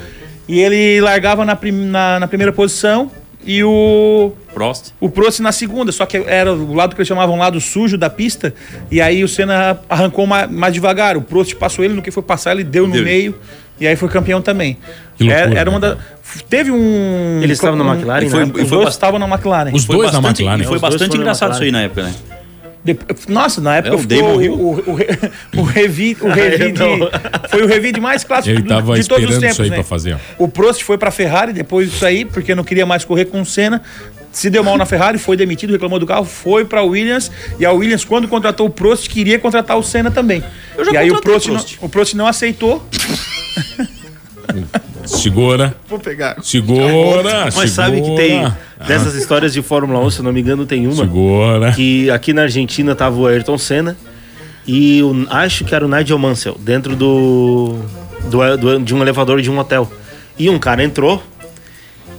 [0.49, 3.11] e ele largava na, prim- na, na primeira posição
[3.45, 4.87] e o, Prost.
[4.99, 8.09] o Prost na segunda, só que era o lado que eles chamavam lado sujo da
[8.09, 8.51] pista,
[8.91, 11.15] e aí o Senna arrancou mais, mais devagar.
[11.15, 13.03] O Prost passou ele, no que foi passar, ele deu no Deu.
[13.03, 13.35] meio,
[13.79, 14.75] e aí foi campeão também.
[15.19, 15.97] Loucura, era, era uma né, da,
[16.49, 17.39] Teve um.
[17.43, 18.51] Eles estavam na McLaren, e foi, né?
[18.57, 19.71] e Os foi dois estavam na McLaren.
[19.71, 20.61] Os Foi dois na bastante, McLaren.
[20.63, 22.13] e foi bastante engraçado isso aí na época, né?
[23.27, 24.53] Nossa, na época É, o ficou Damon o, Hill.
[24.53, 24.91] o,
[25.57, 26.79] o, o revide, o revide
[27.49, 29.75] foi o revide mais clássico de- de todos os esperando tempos, isso aí né?
[29.75, 30.17] pra fazer.
[30.37, 33.45] O Prost foi pra Ferrari depois disso aí, porque não queria mais correr com o
[33.45, 33.81] Senna.
[34.31, 37.31] Se deu mal na Ferrari, foi demitido, reclamou do carro, foi pra Williams.
[37.59, 40.43] E a Williams, quando contratou o Prost, queria contratar o Senna também.
[40.77, 41.77] Eu já e aí o Prost, Prost.
[41.81, 42.87] Não, o Prost não aceitou.
[45.07, 45.75] Segura.
[45.89, 46.37] Vou pegar.
[46.43, 48.57] Segura, Mas sabe que tem segura.
[48.87, 51.71] dessas histórias de Fórmula 1, se eu não me engano, tem uma Segura.
[51.71, 53.95] que aqui na Argentina tava o Ayrton Senna
[54.67, 57.75] e o, acho que era o Nigel Mansell dentro do,
[58.29, 59.89] do, do- de um elevador de um hotel.
[60.37, 61.23] E um cara entrou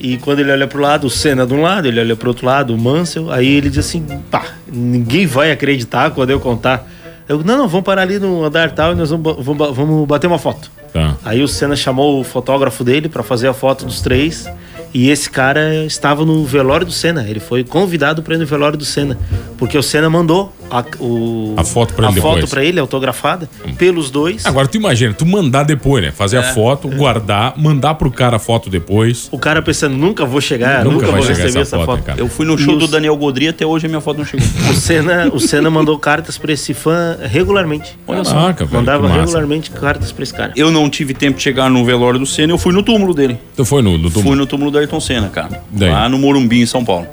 [0.00, 2.46] e quando ele olha pro lado, o Senna de um lado, ele olha pro outro
[2.46, 6.88] lado, o Mansell, aí ele diz assim, pá, ninguém vai acreditar quando eu contar.
[7.28, 10.26] Eu, não, não, vamos parar ali no andar tal e nós vamos, vamos, vamos bater
[10.26, 10.70] uma foto.
[10.92, 11.16] Tá.
[11.24, 14.48] Aí o Senna chamou o fotógrafo dele para fazer a foto dos três.
[14.92, 17.28] E esse cara estava no velório do Senna.
[17.28, 19.18] Ele foi convidado para ir no velório do Senna.
[19.58, 22.50] Porque o Senna mandou a, o- A foto pra a ele foto depois.
[22.50, 24.44] pra ele, autografada, pelos dois.
[24.46, 26.10] Agora tu imagina, tu mandar depois, né?
[26.12, 29.28] Fazer a foto, guardar, mandar pro cara a foto depois.
[29.30, 31.96] O cara pensando, nunca vou chegar, Nunca nunca, vai vou chegar receber essa essa foto,
[31.98, 32.04] foto.
[32.06, 32.20] cara.
[32.20, 34.24] Eu fui no E show os- do Daniel Godri até hoje a minha foto não
[34.24, 34.46] chegou.
[34.70, 37.98] O Senna, o Senna mandou cartas pra esse fã regularmente.
[38.06, 38.34] Olha só.
[38.34, 40.52] Caraca, velho, Mandava regularmente cartas pra esse cara.
[40.56, 43.38] Eu não tive tempo de chegar no velório do Senna, eu fui no túmulo dele.
[43.56, 44.22] Tu foi no, no túmulo?
[44.22, 45.62] Fui no túmulo do Ayrton Senna, cara.
[45.70, 45.90] Daí?
[45.90, 47.06] Lá no Morumbi, em São Paulo.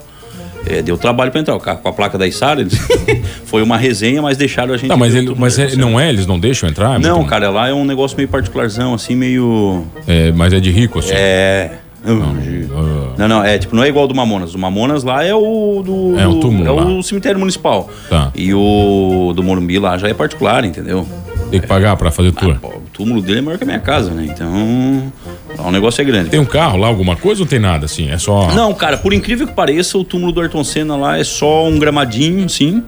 [0.67, 1.55] É, deu trabalho pra entrar.
[1.55, 2.77] O carro com a placa da Isara, eles-
[3.45, 4.89] foi uma resenha, mas deixaram a gente.
[4.89, 6.95] Não, mas, ele, mas é- não é, eles não deixam entrar?
[6.95, 9.83] É Não, muito- cara, lá é um negócio meio particularzão, assim, meio.
[10.07, 11.11] É, mas é de rico, assim.
[11.13, 11.71] É.
[13.17, 14.53] Não, não, é tipo, não é igual do Mamonas.
[14.53, 16.19] O Mamonas lá é o do.
[16.19, 16.85] É o túmulo É lá.
[16.85, 17.89] o cemitério municipal.
[18.09, 18.31] Tá.
[18.35, 21.07] E o do Morumbi lá já é particular, entendeu?
[21.49, 22.57] Tem que pagar pra fazer tour.
[22.59, 24.25] Pô, o túmulo dele é maior que a minha casa, né?
[24.29, 25.11] Então.
[25.57, 26.29] lá O negócio é grande.
[26.29, 28.09] Tem um carro lá, alguma coisa ou tem nada, assim?
[28.09, 28.51] É só...
[28.53, 31.77] Não, cara, por incrível que pareça, o túmulo do Ayrton Senna lá é só um
[31.77, 32.83] gramadinho, sim.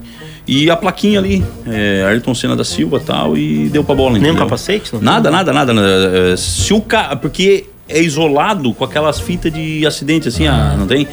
[0.48, 4.12] E a plaquinha ali, é, Ayrton Senna da Silva e tal, e deu pra bola,
[4.14, 4.44] Nem um entendeu?
[4.46, 4.94] capacete?
[4.94, 5.74] Não Nada, nada, nada.
[5.74, 6.32] nada.
[6.34, 7.16] É, Se o ca...
[7.16, 11.08] Porque é isolado com aquelas fitas de acidente, assim, ah, não tem?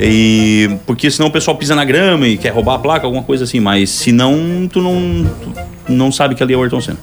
[0.00, 0.70] E...
[0.86, 3.60] Porque senão o pessoal pisa na grama e quer roubar a placa, alguma coisa assim.
[3.60, 5.52] Mas se não, tu não, tu
[5.88, 6.98] não sabe que ali é o Ayrton Senna.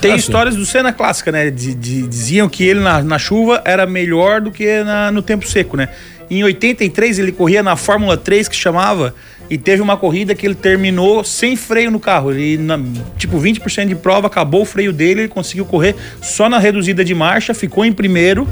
[0.00, 1.50] Tem Ah, histórias do Senna clássica, né?
[1.50, 5.46] De- de- diziam que ele na, na chuva era melhor do que na- no tempo
[5.48, 5.88] seco, né?
[6.30, 9.14] Em 83 ele corria na Fórmula 3 que chamava
[9.48, 12.30] e teve uma corrida que ele terminou sem freio no carro.
[12.32, 12.78] Ele, na-
[13.16, 17.14] tipo, 20% de prova, acabou o freio dele, ele conseguiu correr só na reduzida de
[17.14, 18.46] marcha, ficou em primeiro,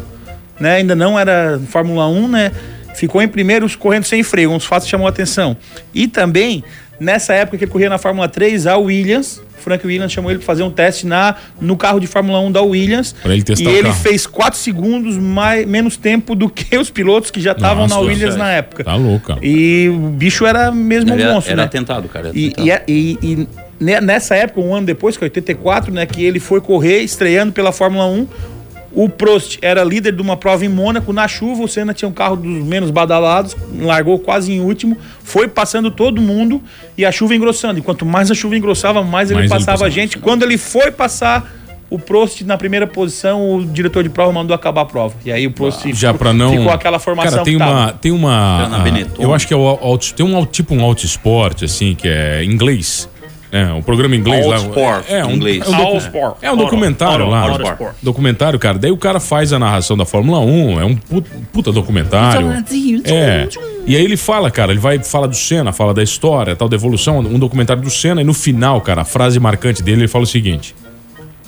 [0.59, 0.77] né?
[0.77, 2.53] Ainda não era Fórmula 1, né?
[2.95, 5.57] Ficou em primeiro correndo sem freio, uns fatos chamou a atenção.
[5.93, 6.63] E também,
[7.01, 10.47] nessa época que ele corria na Fórmula 3, a Williams, Frank Williams chamou ele para
[10.47, 13.15] fazer um teste na, no carro de Fórmula 1 da Williams.
[13.23, 13.95] Pra ele testar e o ele carro.
[14.03, 18.37] fez 4 segundos mais, menos tempo do que os pilotos que já estavam na Williams
[18.37, 18.85] na época.
[18.85, 19.41] Tá louco, cara.
[19.43, 21.67] E o bicho era mesmo Ele um monstro, era né?
[21.67, 22.29] atentado, cara.
[22.29, 22.67] era E, atentado.
[22.67, 23.49] e, é, e- e
[23.81, 27.53] ne- nessa época, um ano depois, que é 84, né, que ele foi correr, estreando
[27.53, 28.27] pela Fórmula 1.
[28.95, 31.13] O Prost era líder de uma prova em Mônaco.
[31.13, 35.49] Na chuva, o Senna tinha um carro dos menos badalados, largou quase em último, foi
[35.49, 36.63] passando todo mundo
[36.97, 37.79] e a chuva engrossando.
[37.81, 39.89] E quanto mais a chuva engrossava, mais ele Mais ele passava passava.
[39.89, 40.19] a gente.
[40.19, 41.53] Quando ele foi passar
[41.91, 45.15] o Prost na primeira posição, o diretor de prova mandou acabar a prova.
[45.25, 46.51] E aí o Prost Já pra não.
[46.51, 47.71] ficou aquela formação Cara, tem que tava.
[47.73, 47.93] uma.
[47.93, 48.81] Tem uma.
[48.83, 49.23] Benetton.
[49.23, 52.45] eu acho que é o auto, tem um tipo um auto esporte, assim, que é
[52.45, 53.09] inglês.
[53.57, 54.57] É, um programa em inglês lá.
[54.57, 55.63] Autosport, é, um, inglês.
[55.65, 56.37] É um, docu- Autosport.
[56.43, 57.41] é um documentário Auto- lá.
[57.51, 57.95] Autosport.
[58.03, 58.79] Documentário, cara.
[58.79, 60.81] Daí o cara faz a narração da Fórmula 1.
[60.81, 62.49] É um puta, puta documentário.
[63.05, 63.49] É.
[63.87, 66.75] E aí ele fala, cara, ele vai fala do Senna, fala da história, tal, da
[66.75, 70.25] evolução, um documentário do Senna, e no final, cara, a frase marcante dele, ele fala
[70.25, 70.75] o seguinte.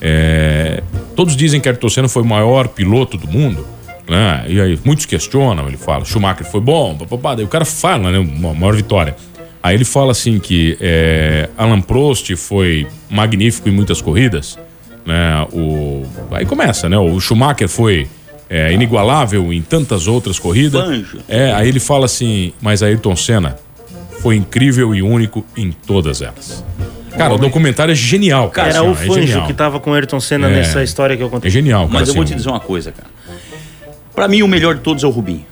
[0.00, 0.82] É,
[1.16, 3.66] todos dizem que Ayrton Senna foi o maior piloto do mundo,
[4.08, 4.44] né?
[4.46, 8.18] E aí muitos questionam, ele fala, Schumacher foi bom, papapá, daí o cara fala, né?
[8.18, 9.16] Uma maior vitória.
[9.66, 14.56] Aí ele fala assim que é, Alan Prost foi magnífico em muitas corridas,
[15.04, 15.44] né?
[15.52, 16.96] O, aí começa, né?
[16.96, 18.06] O Schumacher foi
[18.48, 20.80] é, inigualável em tantas outras corridas.
[20.80, 21.18] Banjo.
[21.28, 23.56] É, aí ele fala assim, mas Ayrton Senna
[24.20, 26.64] foi incrível e único em todas elas.
[27.18, 28.68] Cara, o documentário é genial, cara.
[28.68, 30.50] Era assim, o é Fanjo que tava com o Ayrton Senna É.
[30.58, 31.50] nessa história que eu É contei.
[31.50, 31.98] genial, cara.
[31.98, 33.08] Mas eu vou assim, te dizer uma coisa, cara.
[34.14, 35.44] Pra mim, o melhor de todos é o Rubinho.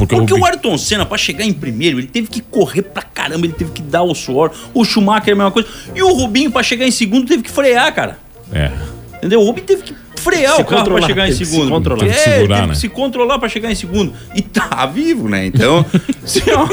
[0.00, 3.02] Porque, Porque o o Ayrton Senna, pra chegar em primeiro, ele teve que correr pra
[3.02, 4.50] caramba, ele teve que dar o suor.
[4.72, 5.68] O Schumacher é a mesma coisa.
[5.94, 8.18] E o Rubinho, pra chegar em segundo, teve que frear, cara.
[8.52, 8.70] É.
[9.18, 9.40] Entendeu?
[9.42, 11.70] O Rubinho teve que frear Se o carro pra chegar em que se segundo.
[11.70, 12.00] controlar.
[12.00, 12.72] Teve que É, segurar, teve né?
[12.74, 14.12] que se controlar pra chegar em segundo.
[14.34, 15.46] E tá vivo, né?
[15.46, 15.84] Então,
[16.24, 16.66] assim, ó,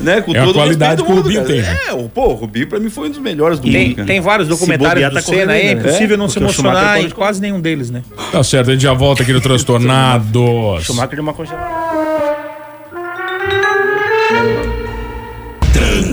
[0.00, 0.20] né?
[0.20, 1.78] Com É a todo o qualidade respeito que o do Rubinho mundo, tem, né?
[1.88, 3.96] É, o, pô, o Rubinho pra mim foi um dos melhores do Tem, mundo.
[3.96, 4.06] cara.
[4.08, 7.04] tem vários documentários do tá Senna correndo aí, é impossível não se Porque Schumacher emocionar
[7.04, 8.02] em quase nenhum deles, né?
[8.32, 10.84] Tá certo, a gente já volta aqui no Transtornados.
[10.84, 11.83] Schumacher de uma congelada.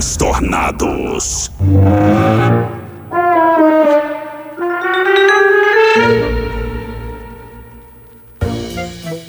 [0.02, 1.52] Transtornados.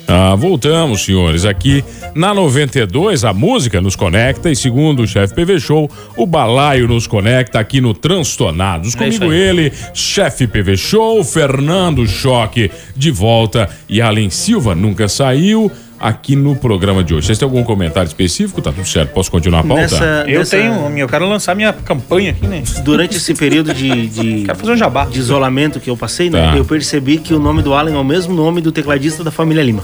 [0.07, 1.45] Ah, voltamos, senhores.
[1.45, 1.83] Aqui
[2.15, 7.05] na 92, a música nos conecta e, segundo o chefe PV Show, o balaio nos
[7.05, 8.95] conecta aqui no Transtornados.
[8.95, 15.71] Comigo ele, chefe PV Show, Fernando Choque de volta e Allen Silva nunca saiu
[16.03, 17.27] aqui no programa de hoje.
[17.27, 18.61] Vocês têm algum comentário específico?
[18.61, 19.81] Tá tudo certo, posso continuar a pauta?
[19.83, 22.61] Nessa, Eu nessa- tenho, eu quero lançar minha campanha aqui, né?
[22.83, 25.05] Durante esse período de, de, Quero fazer um jabá.
[25.05, 26.51] de isolamento que eu passei, né?
[26.51, 26.57] Tá.
[26.57, 29.63] Eu percebi que o nome do Allen é o mesmo nome do tecladista da família
[29.63, 29.83] Lima.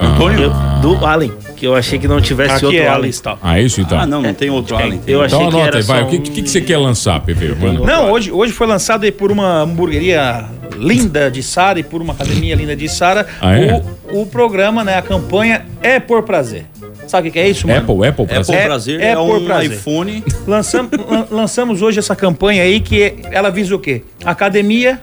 [0.00, 0.42] Antônio?
[0.42, 3.06] Eu- do Allen, que eu achei que não tivesse Aqui outro é Allen.
[3.06, 3.36] lista.
[3.42, 3.98] Ah, isso então.
[3.98, 5.00] Ah, não, não tem outro Allen.
[5.06, 6.00] Eu achei então que anota era aí, vai.
[6.00, 7.54] só O que, um- que, que você quer lançar, PV?
[7.84, 10.44] Não, hoje, hoje foi lançado aí por uma hamburgueria
[10.76, 13.82] linda de Sara e por uma academia linda de Sara Ah, é?
[14.12, 14.96] o, o programa, né?
[14.98, 16.66] A campanha é por prazer.
[17.08, 17.78] Sabe o que que é isso, mano?
[17.80, 18.54] Apple, Apple É prazer.
[18.56, 19.72] por É- prazer, é é, por um prazer.
[19.72, 20.24] iPhone.
[20.46, 24.02] Lançamos, lan- lançamos hoje essa campanha aí que ela visa o quê?
[24.24, 25.00] Academia,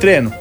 [0.00, 0.32] treino.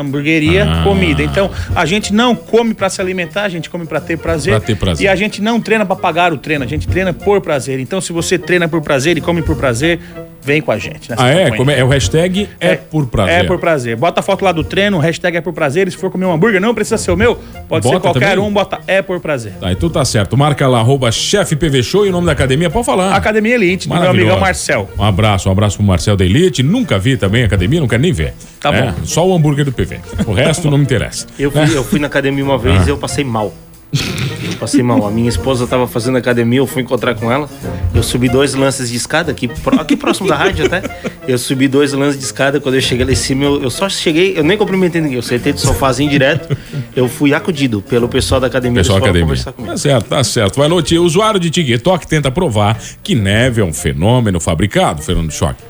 [0.00, 0.84] Hamburgueria, Ah.
[0.84, 1.22] comida.
[1.22, 4.52] Então, a gente não come pra se alimentar, a gente come pra ter prazer.
[4.54, 5.04] Pra ter prazer.
[5.04, 7.78] E a gente não treina pra pagar o treino, a gente treina por prazer.
[7.80, 9.98] Então, se você treina por prazer e come por prazer,
[10.42, 11.10] vem com a gente.
[11.10, 11.50] nessa Ah, é?
[11.50, 11.78] Como é?
[11.80, 13.34] É o hashtag é, por prazer.
[13.34, 13.96] É por prazer.
[13.96, 15.88] Bota a foto lá do treino, hashtag é por prazer.
[15.88, 17.36] E se for comer um hambúrguer, não precisa ser o meu,
[17.68, 18.44] pode Bota ser qualquer também?
[18.44, 19.52] um, bota é por prazer.
[19.60, 20.36] Tá, então tá certo.
[20.36, 23.14] Marca lá, arroba chefe PV Show e o nome da academia, pode falar.
[23.14, 24.88] Academia Elite, do meu amigão Marcel.
[24.98, 26.62] Um abraço, um abraço pro Marcel da Elite.
[26.62, 28.34] Nunca vi também a academia, não quero nem ver.
[28.60, 28.94] Tá É, bom.
[29.04, 30.00] Só o hambúrguer do PV.
[30.26, 31.26] O resto não me interessa.
[31.38, 32.84] Eu fui, eu fui na academia uma vez Ah.
[32.86, 33.52] e eu passei mal.
[34.58, 35.06] Passei mal.
[35.06, 37.48] A minha esposa estava fazendo academia, eu fui encontrar com ela.
[37.94, 40.82] Eu subi dois lances de escada, aqui, aqui próximo da rádio até.
[41.26, 42.60] Eu subi dois lances de escada.
[42.60, 45.16] Quando eu cheguei lá em cima, eu, eu só cheguei, eu nem cumprimentei ninguém.
[45.16, 46.56] Eu sentei do sofazinho direto.
[46.96, 48.80] Eu fui acudido pelo pessoal da academia.
[48.80, 49.26] Pessoal da academia.
[49.26, 49.72] conversar comigo.
[49.72, 50.56] Tá certo, tá certo.
[50.56, 51.00] Vai notícia.
[51.00, 55.67] O usuário de TikTok tenta provar que neve é um fenômeno fabricado, Fernando Choque.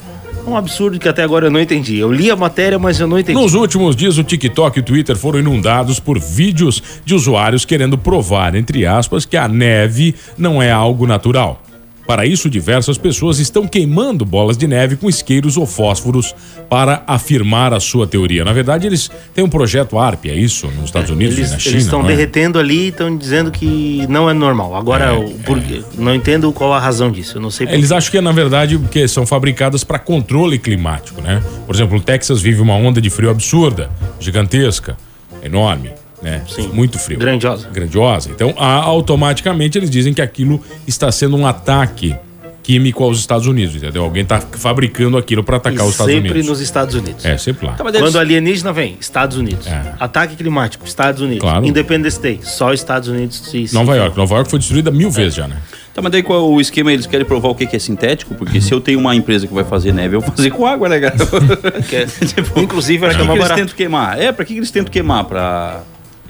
[0.49, 1.99] Um absurdo que até agora eu não entendi.
[1.99, 3.39] Eu li a matéria, mas eu não entendi.
[3.39, 7.99] Nos últimos dias, o TikTok e o Twitter foram inundados por vídeos de usuários querendo
[7.99, 11.63] provar, entre aspas, que a neve não é algo natural.
[12.09, 16.35] Para isso, diversas pessoas estão queimando bolas de neve com isqueiros ou fósforos
[16.67, 18.47] para afirmar a sua teoria.
[18.47, 20.69] Na verdade, eles têm um projeto ARP, é isso?
[20.69, 21.75] Nos Estados Unidos Eles e na China.
[21.75, 22.07] eles estão é?
[22.07, 24.75] derretendo ali e estão dizendo que não é normal.
[24.75, 27.37] Agora, É, o porquê- não entendo qual a razão disso.
[27.37, 30.59] Eu não sei É, Eles acham que é, na verdade, porque são fabricadas para controle
[30.59, 31.43] climático, né?
[31.67, 34.97] Por exemplo, o Texas vive uma onda de frio absurda, gigantesca,
[35.43, 35.91] enorme,
[36.23, 36.43] né?
[36.49, 36.69] Sim.
[36.69, 37.19] Muito frio.
[37.19, 37.69] Grandiosa.
[37.73, 38.31] Grandiosa.
[38.31, 42.15] Então, automaticamente, eles dizem que aquilo está sendo um ataque
[42.63, 44.03] químico aos Estados Unidos, entendeu?
[44.05, 46.49] Alguém está fabricando aquilo para atacar E os Estados sempre Unidos.
[46.51, 47.25] nos Estados Unidos.
[47.25, 47.73] É, sempre lá.
[47.73, 49.67] Tá, Quando ser- alienígena vem, Estados Unidos.
[49.67, 49.95] É.
[49.99, 51.41] Ataque climático, Estados Unidos.
[51.41, 51.65] Claro.
[51.65, 53.39] Independence Day, só Estados Unidos.
[53.51, 54.15] se- se- Nova York.
[54.19, 55.57] Nova York foi destruída mil vezes já, né?
[55.95, 56.93] Tá, mas daí qual é o esquema?
[56.93, 58.35] Eles querem provar o que que é sintético?
[58.35, 60.91] Porque se eu tenho uma empresa que vai fazer neve, eu vou fazer com água,
[60.91, 61.17] né, cara?
[61.89, 64.21] Que é, tipo, Inclusive, pra era que, que é que eles tentam queimar?
[64.21, 65.25] É, pra que, que eles tentam queimar?
[65.25, 65.81] Pra...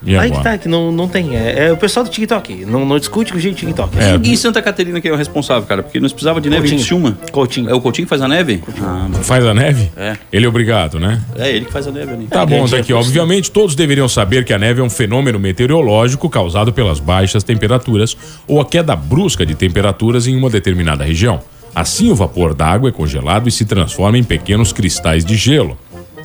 [0.05, 1.37] E Aí que tá, que não, não tem.
[1.37, 2.65] É, é o pessoal do TikTok.
[2.65, 3.99] Não, não discute com o gente do TikTok.
[3.99, 4.19] É.
[4.23, 5.83] E em Santa Catarina que é o responsável, cara?
[5.83, 6.81] Porque nós precisava de neve Coutinho.
[6.81, 7.19] em Ciúma.
[7.33, 7.71] Coutinho.
[7.71, 8.63] É o Coutinho que faz a neve?
[8.81, 9.91] Ah, Faz a neve?
[9.97, 10.17] É.
[10.33, 11.21] Ele é obrigado, né?
[11.37, 12.27] é ele que faz a neve ali.
[12.27, 12.93] Tá bom, gente, tá aqui.
[12.93, 17.43] é Obviamente, todos deveriam saber que a neve é um fenômeno meteorológico causado pelas baixas
[17.43, 21.41] temperaturas ou a queda brusca de temperaturas em uma determinada região.
[21.75, 25.79] Assim, o vapor d'água é congelado e se transforma em pequenos cristais de gelo.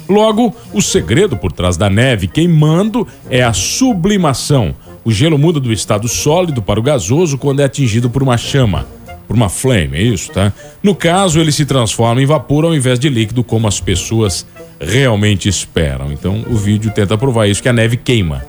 [0.08, 4.76] Logo, o segredo por trás da neve queimando é a sublimação.
[5.06, 8.86] O gelo muda do estado sólido para o gasoso quando é atingido por uma chama
[9.28, 10.54] por uma flame, é isso, tá?
[10.82, 14.46] No caso, ele se transforma em vapor ao invés de líquido, como as pessoas
[14.80, 16.12] realmente esperam.
[16.12, 18.46] Então, o vídeo tenta provar isso, que a neve queima.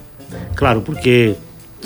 [0.55, 1.35] Claro, porque.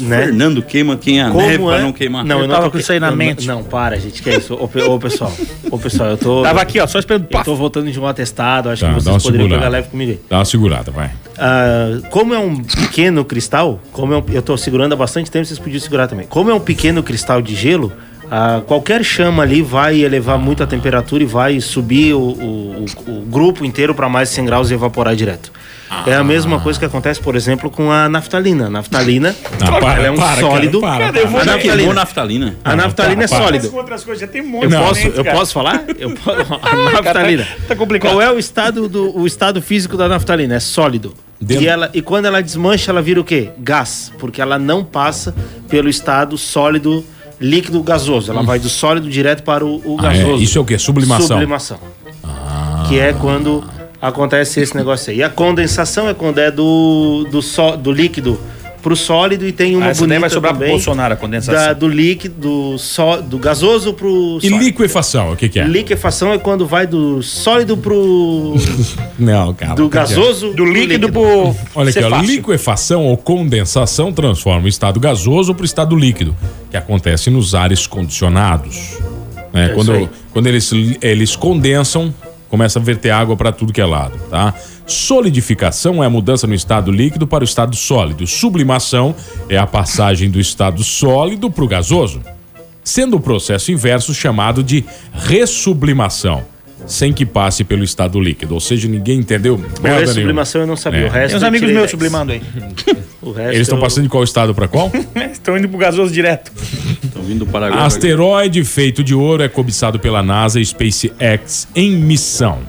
[0.02, 0.26] Né?
[0.26, 1.82] Fernando queima quem é a Como neve pra é?
[1.82, 2.26] não queimar.
[2.26, 3.46] Não, Eu eu, não tava tô com isso aí na não, mente.
[3.48, 4.54] Não, para, gente, que é isso?
[4.54, 5.32] Ô, ô, pessoal.
[5.72, 6.44] Ô, pessoal, eu tô.
[6.44, 7.28] Tava aqui, ó, só esperando.
[7.30, 9.56] Eu tô voltando de um atestado, acho Tá, que vocês poderiam segurada.
[9.58, 10.20] pegar leve comigo aí.
[10.30, 11.12] Dá uma segurada, vai.
[11.38, 15.46] Ah, como é um pequeno cristal, como é um- eu tô segurando há bastante tempo,
[15.46, 16.26] vocês podiam segurar também.
[16.28, 17.92] Como é um pequeno cristal de gelo,
[18.32, 23.12] ah, qualquer chama ali vai elevar muito a temperatura e vai subir o, o- o-
[23.12, 25.52] o grupo inteiro para mais de 100 graus e evaporar direto.
[26.06, 28.68] É a mesma coisa que acontece, por exemplo, com a naftalina.
[28.68, 30.80] A naftalina Ah, para, é um para, cara, sólido.
[30.82, 31.14] para, a para.
[31.14, 32.56] Queimou naftalina, naftalina.
[32.64, 33.46] a naftalina é para, para.
[33.48, 33.66] sólido.
[34.62, 35.38] Eu posso, eu cara.
[35.38, 35.84] posso falar?
[35.98, 37.48] Eu posso, a naftalina.
[37.68, 38.12] tá complicado.
[38.12, 40.54] Qual é o estado, do, o estado físico da naftalina?
[40.56, 41.16] É sólido.
[41.42, 43.50] Dentro- E, ela, e quando ela desmancha, ela vira o quê?
[43.58, 44.12] Gás.
[44.20, 45.34] Porque ela não passa
[45.68, 47.04] pelo estado sólido,
[47.40, 48.32] líquido, gasoso.
[48.32, 50.18] Ela vai do sólido direto para o, o Ah, é?
[50.20, 50.44] gasoso.
[50.44, 50.78] Isso é o quê?
[50.78, 51.28] Sublimação.
[51.28, 51.80] Sublimação.
[52.88, 53.64] Que é quando
[54.02, 55.18] acontece esse negócio aí.
[55.20, 58.40] E a condensação é quando é do, do, só, do líquido
[58.82, 61.54] pro sólido e tem uma Ah, essa bonita vai sobrar pro também Bolsonaro, a condensação.
[61.68, 64.64] da- do líquido, do, só, do gasoso pro E sólido.
[64.66, 65.64] liquefação, o que, que é?
[65.66, 68.56] Liquefação é quando vai do sólido pro.
[69.20, 69.76] Não, cara.
[69.76, 69.90] do é?
[69.90, 71.56] gasoso Do líquido pro.
[71.76, 76.36] Olha aqui, ó, liquefação ou condensação transforma o estado gasoso para o estado líquido,
[76.72, 78.98] que acontece nos ares condicionados.
[79.54, 79.66] né?
[79.66, 82.14] É quando quando eles, eles condensam,
[82.50, 84.54] começa a verter água para tudo que é lado, tá?
[84.92, 88.26] Solidificação é a mudança no estado líquido para o estado sólido.
[88.26, 89.16] Sublimação
[89.48, 92.22] é a passagem do estado sólido para o gasoso,
[92.84, 96.44] sendo o processo inverso chamado de ressublimação,
[96.88, 98.54] sem que passe pelo estado líquido.
[98.56, 101.02] Ou seja, ninguém entendeu O merda resto, sublimação eu não sabia.
[101.02, 101.06] É.
[101.06, 101.92] O resto Tem uns amigos meus 10.
[101.92, 102.42] sublimando aí.
[103.22, 104.90] O resto Eles estão eu- passando de qual estado para qual?
[105.30, 106.54] Estão indo pro gasoso direto.
[107.04, 107.86] Estão vindo do Paraguai.
[107.86, 112.60] Asteroide feito de ouro é cobiçado pela NASA e SpaceX em missão.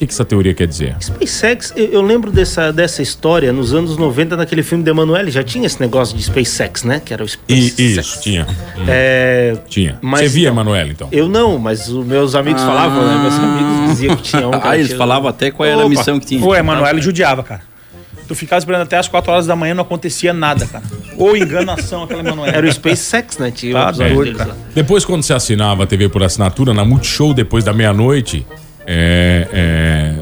[0.00, 0.96] Que, que essa teoria quer dizer?
[1.00, 5.42] SpaceX, eu, eu lembro dessa, dessa história nos anos 90, naquele filme de Emanuele, já
[5.42, 7.00] tinha esse negócio de SpaceX, né?
[7.04, 7.28] Que era o E,
[7.68, 7.78] SpaceX.
[7.78, 8.46] isso, tinha.
[8.78, 9.98] Hum, É, Tinha.
[10.00, 10.54] mas Você via, não.
[10.54, 11.08] Emanuele, então?
[11.12, 13.18] Eu não, mas os meus amigos falavam, né?
[13.22, 14.52] Meus amigos diziam que tinha um.
[14.62, 16.44] Ah, eles falavam até qual era a missão que tinha.
[16.44, 17.62] O Emanuel judiava, cara.
[18.26, 20.84] Tu ficava esperando até as 4 horas da manhã não acontecia nada, cara.
[21.18, 22.52] Ou enganação aquela Emanuel.
[22.54, 23.50] Era o SpaceX, né?
[23.50, 24.50] Tinha Tá o episódio doido, deles cara.
[24.50, 24.56] lá.
[24.74, 28.46] Depois, quando você assinava a TV por assinatura, na Multishow, depois da meia-noite,
[28.86, 30.14] é, é,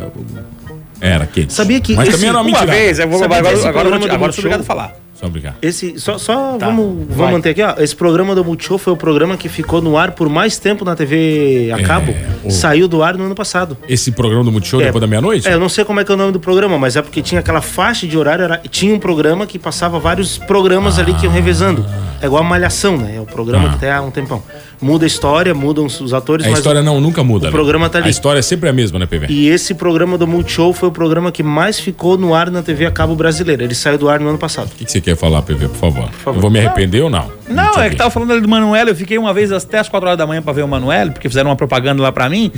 [1.14, 1.52] era quente.
[1.52, 2.72] Sabia que Mas esse- também era uma Uma mentira.
[2.72, 4.94] vez, eu vou, Sabia agora, agora, agora, agora eu sou obrigado a falar.
[5.14, 5.56] Só brincar.
[5.60, 7.16] Esse, só só Tá, vamos, vai.
[7.16, 7.74] vamos manter aqui, ó.
[7.78, 10.94] Esse programa do Multishow foi o programa que ficou no ar por mais tempo na
[10.94, 12.14] TV a cabo.
[12.44, 13.76] o- Saiu do ar no ano passado.
[13.88, 15.48] Esse programa do Multishow É, depois da meia-noite?
[15.48, 17.20] É, eu não sei como é que é o nome do programa, mas é porque
[17.20, 21.24] tinha aquela faixa de horário, era- tinha um programa que passava vários programas ali que
[21.24, 21.84] iam revezando.
[22.22, 23.14] É igual a Malhação, né?
[23.16, 23.72] É o programa Ah.
[23.72, 24.40] que tem há um tempão.
[24.80, 27.46] Muda a história, mudam os atores, A mas história não, nunca muda.
[27.46, 27.52] o né?
[27.52, 28.06] programa tá ali.
[28.06, 29.26] A história é sempre a mesma, né, PV?
[29.28, 32.86] E esse programa do Multishow foi o programa que mais ficou no ar na TV
[32.86, 33.64] a cabo brasileira.
[33.64, 34.68] Ele saiu do ar no ano passado.
[34.68, 36.08] O que, que você quer falar, PV, por favor?
[36.10, 36.36] favor.
[36.38, 37.30] Eu vou me arrepender ou não?
[37.48, 39.88] Não, eu é que tava falando ali do Manuel, eu fiquei uma vez até as
[39.88, 42.52] 4 horas da manhã pra ver o Manuel, porque fizeram uma propaganda lá pra mim.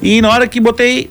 [0.00, 1.10] E na hora que botei.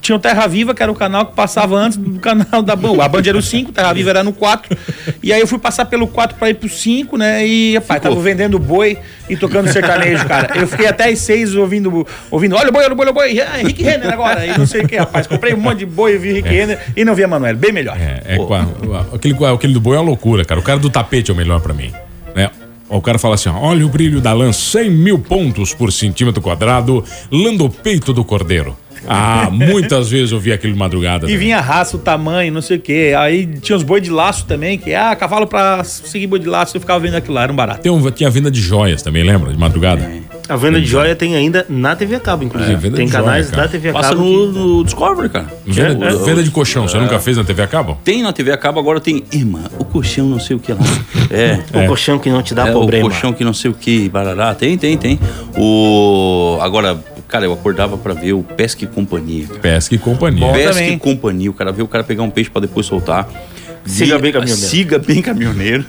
[0.00, 3.02] Tinha o Terra Viva, que era o canal que passava antes do canal da Band.
[3.04, 4.76] A Band era o 5, Terra Viva era no 4.
[5.22, 7.46] E aí eu fui passar pelo 4 pra ir pro 5, né?
[7.46, 8.96] E, rapaz, tava vendendo boi
[9.28, 10.56] e tocando sertanejo, cara.
[10.58, 13.14] Eu fiquei até às 6 ouvindo, ouvindo, olha o boi, olha o boi, olha o
[13.14, 14.46] boi, ah, Henrique Renner agora.
[14.46, 15.26] E não sei o que, rapaz.
[15.26, 17.56] Comprei um monte de boi e vi Henrique Renner e não vi a Manuel.
[17.56, 17.96] Bem melhor.
[18.00, 20.58] É, é a- aquele, aquele do boi é uma loucura, cara.
[20.58, 21.92] O cara do tapete é o melhor pra mim.
[22.34, 22.48] Né?
[22.88, 26.40] O cara fala assim: ó, olha o brilho da lã, 100 mil pontos por centímetro
[26.40, 28.76] quadrado, lando o peito do cordeiro.
[29.06, 31.18] Ah, muitas vezes eu vi aquilo de madrugada.
[31.26, 31.36] E também.
[31.38, 33.14] vinha a raça, o tamanho, não sei o quê.
[33.16, 36.76] Aí tinha os boi de laço também, que ah, cavalo pra seguir boi de laço.
[36.76, 37.80] Eu ficava vendo aquilo lá, era um barato.
[37.80, 39.52] Tem um, tinha venda de joias também, lembra?
[39.52, 40.10] De madrugada.
[40.48, 42.72] A venda de joia tem ainda na TV a cabo, inclusive.
[42.72, 44.22] É, venda tem de canais joia, da TV a Passa cabo.
[44.24, 45.46] no, que- no Discovery, cara.
[45.64, 47.96] Venda, É, venda de colchão, você nunca fez na TV a cabo?
[48.02, 49.22] Tem na TV a cabo, agora tem.
[49.32, 50.80] Ema, o colchão não sei o que lá.
[51.30, 51.60] É.
[51.84, 53.06] O colchão que não te dá é, problema.
[53.06, 54.52] O colchão que não sei o que, barará.
[54.54, 55.18] Tem, tem, tem.
[55.56, 56.58] O.
[56.60, 56.98] Agora,
[57.30, 59.46] cara, eu acordava pra ver o Pesca e Companhia.
[59.46, 59.60] cara.
[59.60, 60.40] Pesca e companhia.
[60.46, 60.52] Bom.
[60.52, 60.94] Pesca também.
[60.94, 61.50] e Companhia.
[61.50, 63.28] O cara vê o cara pegar um peixe pra depois soltar.
[63.86, 64.68] Siga bem caminhoneiro.
[64.70, 65.84] Siga bem caminhoneiro.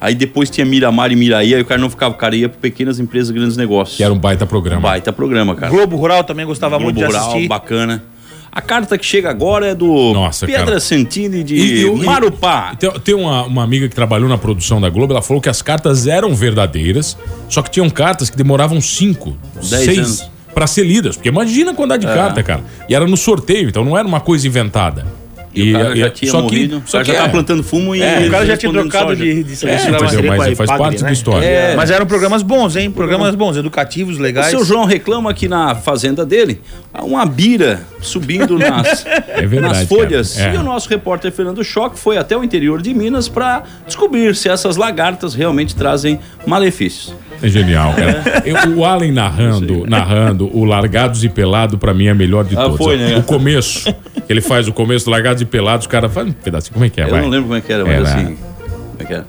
[0.00, 2.58] Aí depois tinha Miramar e Miraí, aí o cara não ficava, o cara ia para
[2.58, 3.98] pequenas empresas, grandes negócios.
[3.98, 4.80] Que era um baita programa.
[4.80, 5.70] baita programa, cara.
[5.70, 7.48] Globo Rural também gostava muito de Globo Rural, assistir.
[7.48, 8.02] bacana.
[8.50, 10.80] A carta que chega agora é do Nossa, Pedra cara.
[10.80, 12.74] Santini de E- e e- Marupá.
[12.76, 15.60] Tem, tem uma, uma amiga que trabalhou na produção da Globo, ela falou que as
[15.62, 17.16] cartas eram verdadeiras,
[17.48, 21.16] só que tinham cartas que demoravam 5, Dez 6 pra ser lidas.
[21.16, 22.62] Porque imagina a quantidade de carta, cara.
[22.86, 25.06] E era no sorteio, então não era uma coisa inventada.
[25.54, 26.80] E, o cara já tinha só morrido.
[26.80, 27.20] Que, o só cara que já é.
[27.22, 28.02] tava plantando fumo e.
[28.02, 29.24] É, o cara já tinha trocado soja.
[29.24, 31.08] de, de É, mas, faz Ipagre, parte né?
[31.08, 31.46] da história.
[31.46, 31.74] É.
[31.74, 32.90] Mas eram programas bons, hein?
[32.90, 34.48] Programas bons, educativos, O legais.
[34.48, 36.60] seu João reclama que na fazenda dele
[36.92, 40.38] há uma bira subindo nas, É verdade, nas folhas.
[40.38, 40.54] É.
[40.54, 44.48] E o nosso repórter Fernando Choque foi até o interior de Minas para descobrir se
[44.48, 47.14] essas lagartas realmente trazem malefícios.
[47.42, 48.42] É genial, cara.
[48.44, 52.56] Eu- o Allen narrando, narrando o Largados e Pelado, pra mim, é a melhor de
[52.56, 52.78] Ah, todos.
[52.78, 53.16] foi, né?
[53.16, 53.94] O começo.
[54.28, 56.72] Ele faz o começo do Largados e Pelados, o cara faz um pedacinho.
[56.74, 57.04] Como é que é?
[57.04, 57.20] Eu vai?
[57.22, 58.24] não lembro como é que era, mas Era- assim.
[58.26, 59.24] Como é que era?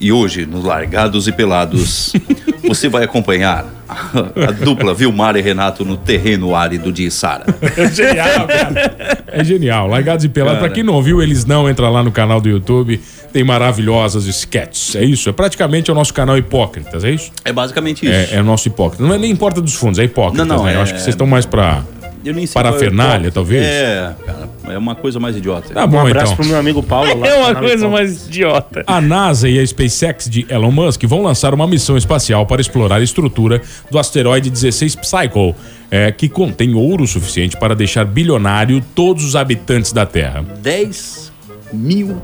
[0.00, 2.12] E hoje, nos Largados e Pelados,
[2.66, 7.44] você vai acompanhar a, a dupla Vilmar e Renato no terreno árido de Sara.
[7.76, 9.24] É genial, cara.
[9.26, 9.86] É genial.
[9.86, 10.58] Largados e Pelados.
[10.58, 10.68] Cara.
[10.68, 12.98] Pra quem não ouviu, eles não, entra lá no canal do YouTube.
[13.30, 14.96] Tem maravilhosas sketches.
[14.96, 15.28] É isso.
[15.28, 17.30] É praticamente o nosso canal Hipócritas, é isso?
[17.44, 18.34] É basicamente isso.
[18.34, 19.06] É, é o nosso Hipócritas.
[19.06, 20.46] Não é nem Importa dos Fundos, é Hipócritas.
[20.46, 20.74] Não, não, né?
[20.74, 21.84] Eu é- acho que vocês estão mais pra.
[22.24, 23.64] Eu nem sei Parafernália, qual é talvez?
[23.64, 24.50] É, cara.
[24.68, 25.72] É uma coisa mais idiota.
[25.74, 26.36] Tá Um bom, abraço então.
[26.36, 27.26] pro meu amigo Paulo lá.
[27.28, 27.88] É uma coisa Ipagre.
[27.88, 28.84] mais idiota.
[28.86, 32.96] A NASA e a SpaceX de Elon Musk vão lançar uma missão espacial para explorar
[32.96, 35.54] a estrutura do asteroide 16 Psycho,
[35.90, 40.44] é, que contém ouro suficiente para deixar bilionário todos os habitantes da Terra.
[40.62, 41.32] 10
[41.72, 42.20] mil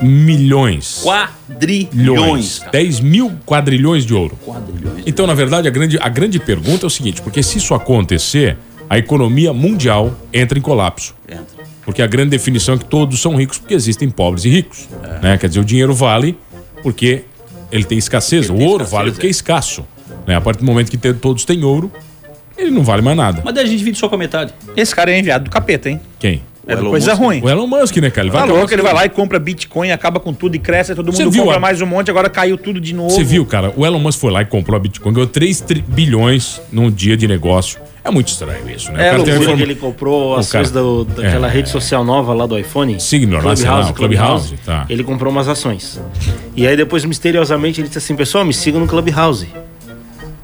[0.00, 1.00] Milhões.
[1.02, 1.92] quadrilhões.
[1.94, 2.58] Milhões.
[2.60, 2.70] cara.
[2.72, 4.38] 10 mil quadrilhões de ouro.
[4.44, 5.02] Quadrilhões.
[5.06, 8.56] Então, na verdade, a grande, a grande pergunta é o seguinte: porque se isso acontecer,
[8.88, 11.14] a economia mundial entra em colapso.
[11.28, 11.66] Entra.
[11.84, 14.88] Porque a grande definição é que todos são ricos porque existem pobres e ricos.
[15.22, 15.38] Né?
[15.38, 16.38] Quer dizer, o dinheiro vale
[16.82, 17.24] porque
[17.72, 18.44] ele tem escassez.
[18.44, 19.30] Ele o tem ouro escassez, vale porque é é.
[19.30, 19.86] escasso.
[20.26, 20.36] Né?
[20.36, 21.90] A partir do momento que todos têm ouro,
[22.56, 23.40] ele não vale mais nada.
[23.44, 24.52] Mas daí a gente divide só com a metade.
[24.76, 26.00] Esse cara é enviado do capeta, hein?
[26.18, 26.42] Quem?
[26.68, 27.22] É Elon coisa Musk.
[27.22, 27.40] ruim.
[27.42, 28.26] O Elon Musk, né, cara?
[28.26, 30.94] Ele Tá acabar louco, ele vai lá e compra Bitcoin, acaba com tudo e cresce,
[30.94, 33.10] todo mundo viu compra a- mais um monte, agora caiu tudo de novo.
[33.10, 33.72] Você viu, cara?
[33.76, 37.16] O Elon Musk foi lá e comprou a Bitcoin, ganhou 3 tri- bilhões num dia
[37.16, 37.80] de negócio.
[38.04, 39.08] É muito estranho isso, né?
[39.08, 42.46] É, o cara que ele comprou ações cara- do- daquela É, rede social nova lá
[42.46, 42.98] do iPhone.
[43.00, 44.86] Signal, nacional, Clubhouse, tá.
[44.88, 46.00] Ele comprou umas ações.
[46.56, 49.46] E aí depois, misteriosamente, ele disse assim, pessoal, me sigam no Clubhouse.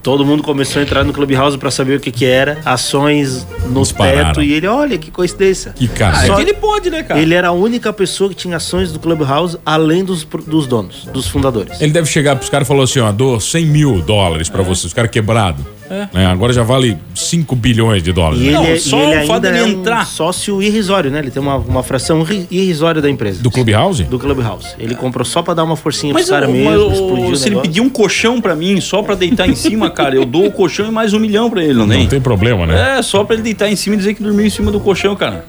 [0.05, 3.81] Todo mundo começou a entrar no Clubhouse pra saber o que que era, ações no
[3.81, 4.27] Dispararam.
[4.35, 5.73] teto e ele, olha que coincidência.
[5.75, 6.19] Que cara.
[6.19, 7.19] Ah, é Só- que ele pode, né, cara?
[7.19, 11.27] Ele era a única pessoa que tinha ações do Clubhouse além dos, dos donos, dos
[11.27, 11.81] fundadores.
[11.81, 14.85] Ele deve chegar pros caras e falou assim, ó, dou 100 mil dólares pra vocês,
[14.85, 15.65] os caras quebrados.
[16.13, 16.27] Né?
[16.27, 18.41] Agora já vale 5 bilhões de dólares.
[18.41, 18.49] E né?
[18.49, 20.07] ele, Não, é- só e ele o fato dele é um entrar.
[20.07, 21.21] sócio irrisório, né?
[21.21, 23.43] Ele tem uma, uma fração ri- irrisória da empresa.
[23.43, 24.05] Do Clubhouse?
[24.05, 24.69] Do Clubhouse.
[24.79, 27.49] Ele comprou só pra dar uma forcinha Mas, pros caras o- mesmo, mas explodir se
[27.49, 30.53] ele pedir um colchão pra mim só pra deitar em cima, cara, eu dou o
[30.53, 32.01] colchão e mais um milhão pra ele, não tem?
[32.01, 32.99] Não tem problema, né?
[32.99, 35.15] É, só pra ele deitar em cima e dizer que dormiu em cima do colchão,
[35.17, 35.45] cara.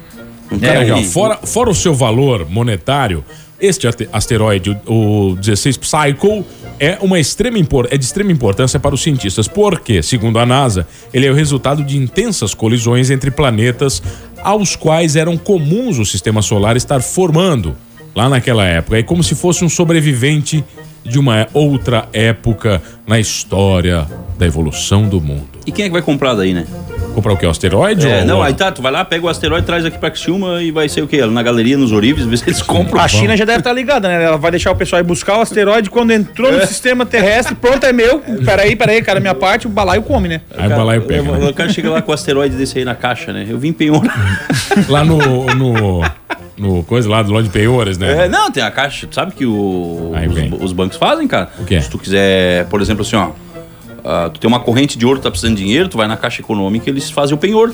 [0.51, 1.01] Não É, legal.
[1.03, 3.25] Fora, fora o seu valor monetário,
[3.59, 6.45] este asteroide, o, o 16 Psycho,
[6.79, 7.57] é, uma extrema
[7.89, 11.83] é de extrema importância para os cientistas, porque, segundo a NASA, ele é o resultado
[11.83, 14.01] de intensas colisões entre planetas
[14.43, 17.75] aos quais eram comuns o sistema solar estar formando
[18.13, 18.97] lá naquela época.
[18.97, 20.63] É como se fosse um sobrevivente
[21.03, 25.47] de uma outra época na história da evolução do mundo.
[25.65, 26.65] E quem é que vai comprar daí, né?
[27.15, 27.45] Comprar o que?
[27.45, 28.07] O asteroide?
[28.07, 30.61] É, ou- não, aí tá, tu vai lá, pega o asteroide, traz aqui pra Criciúma
[30.61, 31.25] e vai ser o quê?
[31.25, 33.01] Na galeria, nos Orives, ver se eles compram.
[33.01, 34.21] A China já deve estar ligada, né?
[34.23, 36.57] Ela vai deixar o pessoal ir buscar o asteroide quando entrou É.
[36.57, 38.19] no sistema terrestre, pronto, é meu.
[38.43, 40.41] Peraí, peraí, cara, minha parte, o balaio come, né?
[40.57, 41.31] Aí vai lá e pega.
[41.31, 41.49] O, né?
[41.49, 43.45] o cara chega lá com o asteroide desse aí na caixa, né?
[43.49, 44.03] Eu vim penhor.
[44.89, 46.01] Lá no, no,
[46.57, 48.25] no coisa lá do Lorde Penhores, né?
[48.25, 49.07] É, não, tem a caixa.
[49.07, 50.11] Tu sabe que o,
[50.57, 51.49] os, os bancos fazem, cara?
[51.57, 51.79] O quê?
[51.81, 53.29] Se tu quiser, por exemplo, assim, ó.
[54.05, 56.41] Ah, tu tem uma corrente de ouro, tá precisando de dinheiro, tu vai na caixa
[56.41, 57.73] econômica eles fazem o penhor.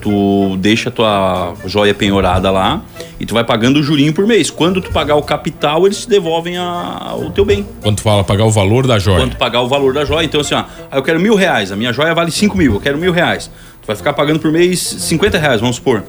[0.00, 2.82] Tu deixa a tua joia penhorada lá
[3.18, 4.50] e tu vai pagando o jurinho por mês.
[4.50, 7.66] Quando tu pagar o capital, eles te devolvem a- o teu bem.
[7.80, 9.20] Quando tu fala pagar o valor da joia.
[9.20, 10.26] Quando tu pagar o valor da joia.
[10.26, 12.98] Então, assim, ó, eu quero mil reais, a minha joia vale cinco mil, eu quero
[12.98, 13.46] mil reais.
[13.80, 16.02] Tu vai ficar pagando por mês 50 reais, vamos supor.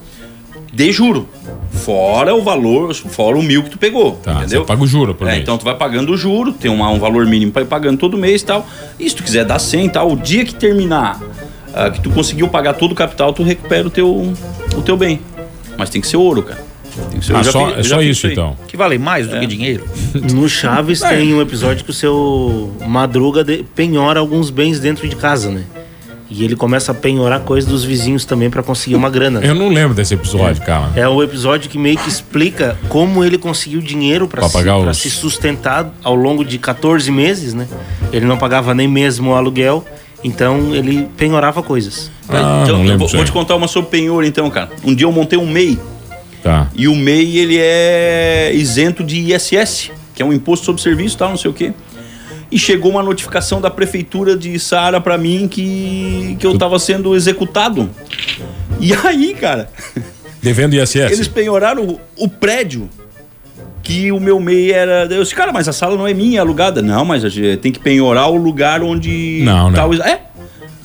[0.76, 1.28] De juro.
[1.72, 4.14] Fora o valor, fora o mil que tu pegou.
[4.24, 4.62] Tá, entendeu?
[4.62, 5.44] você paga o juro por É, mês.
[5.44, 8.18] então tu vai pagando o juro, tem uma- um valor mínimo pra ir pagando todo
[8.18, 8.68] mês e tal.
[9.00, 11.22] E se tu quiser dar 100 e tal, o dia que terminar,
[11.74, 14.08] ah, que tu conseguiu pagar todo o capital, tu recupera o teu,
[14.76, 15.20] o teu bem.
[15.78, 16.64] Mas tem que ser ouro, cara.
[17.12, 18.56] Tem que ser Ah, só, é já só isso então.
[18.68, 19.32] Que vale mais É.
[19.32, 19.84] do que dinheiro.
[20.34, 25.16] No Chaves tem um episódio que o seu Madruga de- penhora alguns bens dentro de
[25.16, 25.64] casa, né?
[26.30, 29.40] E ele começa a penhorar coisas dos vizinhos também pra conseguir uma grana.
[29.40, 29.48] né?
[29.50, 30.90] Eu não lembro desse episódio, cara.
[30.96, 34.56] É o episódio que meio que explica como ele conseguiu dinheiro pra Pra se,
[34.90, 37.68] os- se sustentar ao longo de 14 meses, né?
[38.12, 39.86] Ele não pagava nem mesmo o aluguel,
[40.24, 42.10] então ele penhorava coisas.
[42.28, 44.70] Ah, Então, não eu lembro vou, vou te contar uma sobre penhor, então, cara.
[44.84, 45.78] Um dia eu montei um MEI.
[46.42, 46.68] Tá.
[46.76, 51.18] E o MEI, ele é isento de ISS, que é um imposto sobre serviço e
[51.20, 51.72] tal, não sei o quê.
[52.56, 57.14] E chegou uma notificação da prefeitura de Sara pra mim que, que eu tava sendo
[57.14, 57.90] executado.
[58.80, 59.70] E aí, cara,
[60.42, 60.96] Devendo ISS.
[60.96, 62.90] eles penhoraram o, o prédio
[63.84, 65.06] que o meu MEI era.
[65.12, 66.82] Eu disse, cara, mas a sala não é minha, é alugada.
[66.82, 69.42] Não, mas a gente tem que penhorar o lugar onde.
[69.44, 69.90] Não, tá não.
[69.90, 70.22] o- É.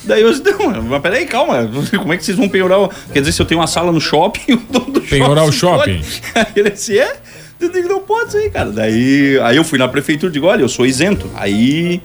[0.03, 1.71] Daí eu disse, não, mas peraí, calma.
[1.97, 2.81] Como é que vocês vão penhorar?
[2.81, 5.53] o- Quer dizer, se eu tenho uma sala no shopping, o dono do Penhorar o
[5.53, 6.03] shopping?
[6.35, 6.51] pode?
[6.59, 7.15] Ele disse, é?
[7.61, 8.71] Eu digo, não pode aí, cara.
[8.71, 11.31] Daí aí eu fui na prefeitura e digo, olha, eu sou isento.
[11.35, 12.01] Aí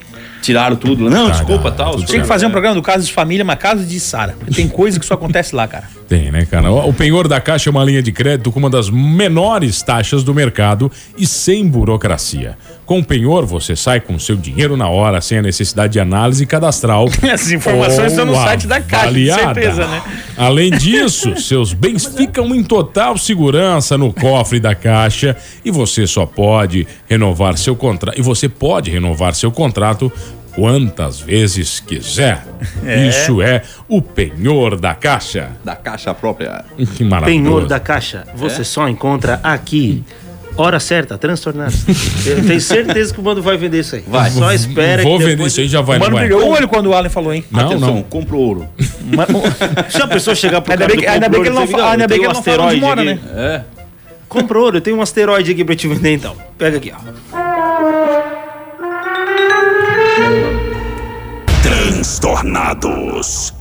[0.45, 1.09] tiraram tudo.
[1.09, 2.01] Não, Tá, desculpa, tal.
[2.03, 4.35] Tinha que fazer um programa do caso de família, mas caso de Sara.
[4.53, 5.85] Tem coisa que só acontece lá, cara.
[6.07, 6.71] Tem, né, cara?
[6.71, 10.33] O penhor da Caixa é uma linha de crédito com uma das menores taxas do
[10.35, 12.55] mercado e sem burocracia.
[12.85, 16.45] Com o penhor, você sai com seu dinheiro na hora, sem a necessidade de análise
[16.45, 17.09] cadastral.
[17.23, 19.53] Essas informações estão no site da Caixa, de avaliada.
[19.59, 20.03] certeza, né?
[20.37, 26.27] Além disso, seus bens ficam em total segurança no cofre da Caixa e você só
[26.27, 28.19] pode renovar seu contrato.
[28.19, 30.11] E você pode renovar seu contrato
[30.55, 32.43] quantas vezes quiser.
[33.09, 35.49] Isso é o penhor da Caixa.
[35.63, 36.63] Da caixa própria.
[36.95, 37.43] Que maravilhoso.
[37.43, 40.03] Penhor da Caixa, você só encontra aqui.
[40.57, 41.73] Hora certa, transtornado.
[42.25, 44.03] Eu tenho certeza que o mano vai vender isso aí.
[44.07, 44.31] Vai.
[44.31, 46.65] Só espera Vou que vender depois- isso aí já vai, O mano brilhou o olho
[46.69, 47.43] quando o Alan falou, hein?
[47.51, 48.03] Não, Atenção, não.
[48.03, 48.65] compra ouro.
[49.03, 51.67] Mas- Já a pessoa chegar pro Ainda cara bem ainda bem que ele não comprador
[51.67, 53.19] e dizer, fa- ainda bem que ele não fala onde mora, aqui.
[53.35, 53.61] É.
[54.29, 56.37] Compra ouro, eu tenho um asteroide aqui pra te vender então.
[56.57, 57.44] Pega aqui, ó.
[62.05, 63.51] Transtornados.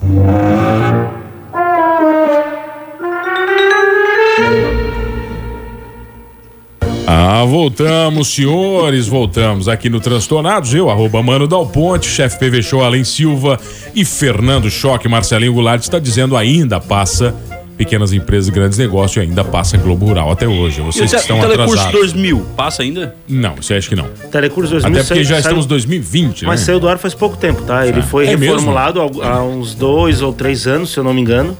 [7.06, 10.74] Ah, voltamos, senhores, voltamos aqui no Transtornados.
[10.74, 13.58] Eu, arroba Mano Dal Ponte, chefe PV Show Alen Silva
[13.94, 17.34] e Fernando Choque, Marcelinho Goulart está dizendo ainda passa
[17.76, 20.80] pequenas empresas e grandes negócios e ainda passa Globo Rural até hoje.
[20.80, 22.00] Vocês te- que estão Telecurso atrasados.
[22.12, 23.14] 2000, passa ainda?
[23.28, 24.04] Não, você acha que não.
[24.30, 26.66] Telecurso 2000 Até porque saiu- já estamos em 2020, Mas né?
[26.66, 27.86] saiu do ar faz pouco tempo, tá?
[27.86, 31.20] Ele foi É reformulado há, há uns dois ou três anos, se eu não me
[31.20, 31.56] engano.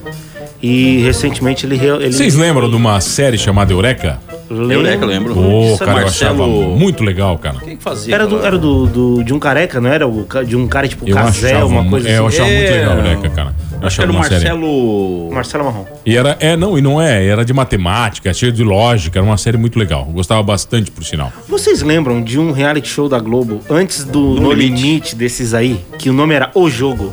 [0.61, 1.75] E recentemente ele.
[1.75, 4.19] re- ele Vocês lembram de uma série chamada Eureka?
[4.49, 5.37] Eureka, lembro.
[5.37, 7.57] Ô, Isso é cara, eu achava Marcelo- muito legal, cara.
[7.63, 8.15] Quem que fazia?
[8.15, 10.05] Era, do, era do, do- de um careca, não era?
[10.45, 12.37] De um cara tipo Eu Casé, achava, uma coisa é, eu assim.
[12.37, 13.53] achava muito É, legal, Eureka, cara.
[13.81, 14.13] Acho era o.
[14.15, 15.29] Marcelo.
[15.31, 15.85] Marcelo Marrom.
[16.05, 19.37] E era, é, não, e não é, era de matemática, cheio de lógica, era uma
[19.37, 20.05] série muito legal.
[20.05, 21.31] Gostava bastante, por sinal.
[21.47, 24.81] Vocês lembram de um reality show da Globo, antes do No, Limite.
[24.83, 25.15] Limite.
[25.15, 27.11] desses aí, que o nome era O Jogo?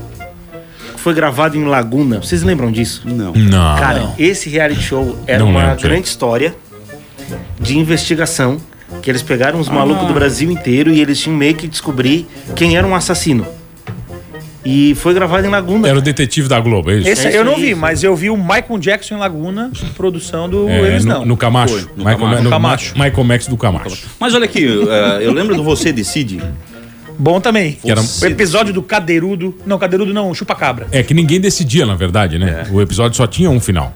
[0.94, 2.20] Que foi gravado em Laguna.
[2.20, 3.02] Vocês lembram disso?
[3.04, 3.32] Não.
[3.32, 3.76] Não.
[3.76, 6.54] Cara, esse reality show era Não uma lembro, grande história
[7.60, 8.58] de investigação
[9.00, 9.62] que eles pegaram Ah.
[9.62, 13.46] os malucos do Brasil inteiro e eles tinham meio que descobrir quem era um assassino.
[14.64, 15.88] E foi gravado em Laguna.
[15.88, 17.08] Era o detetive da Globo, é isso?
[17.08, 17.80] Esse É eu não vi, isso.
[17.80, 21.24] mas eu vi o Michael Jackson em Laguna, produção do É, Eles no, Não.
[21.26, 21.74] no Camacho.
[21.74, 22.42] Foi, no Michael, Camacho.
[22.44, 22.98] no Camacho.
[22.98, 24.06] Ma- Michael Max do Camacho.
[24.20, 26.40] Mas olha aqui, eh, eu lembro do Você Decide.
[27.18, 27.76] Bom também.
[27.84, 29.54] era- O episódio do Cadeirudo.
[29.66, 30.86] Não, Cadeirudo não, Chupa-Cabra.
[30.92, 32.64] É que ninguém decidia, na verdade, né?
[32.70, 33.92] O episódio só tinha um final.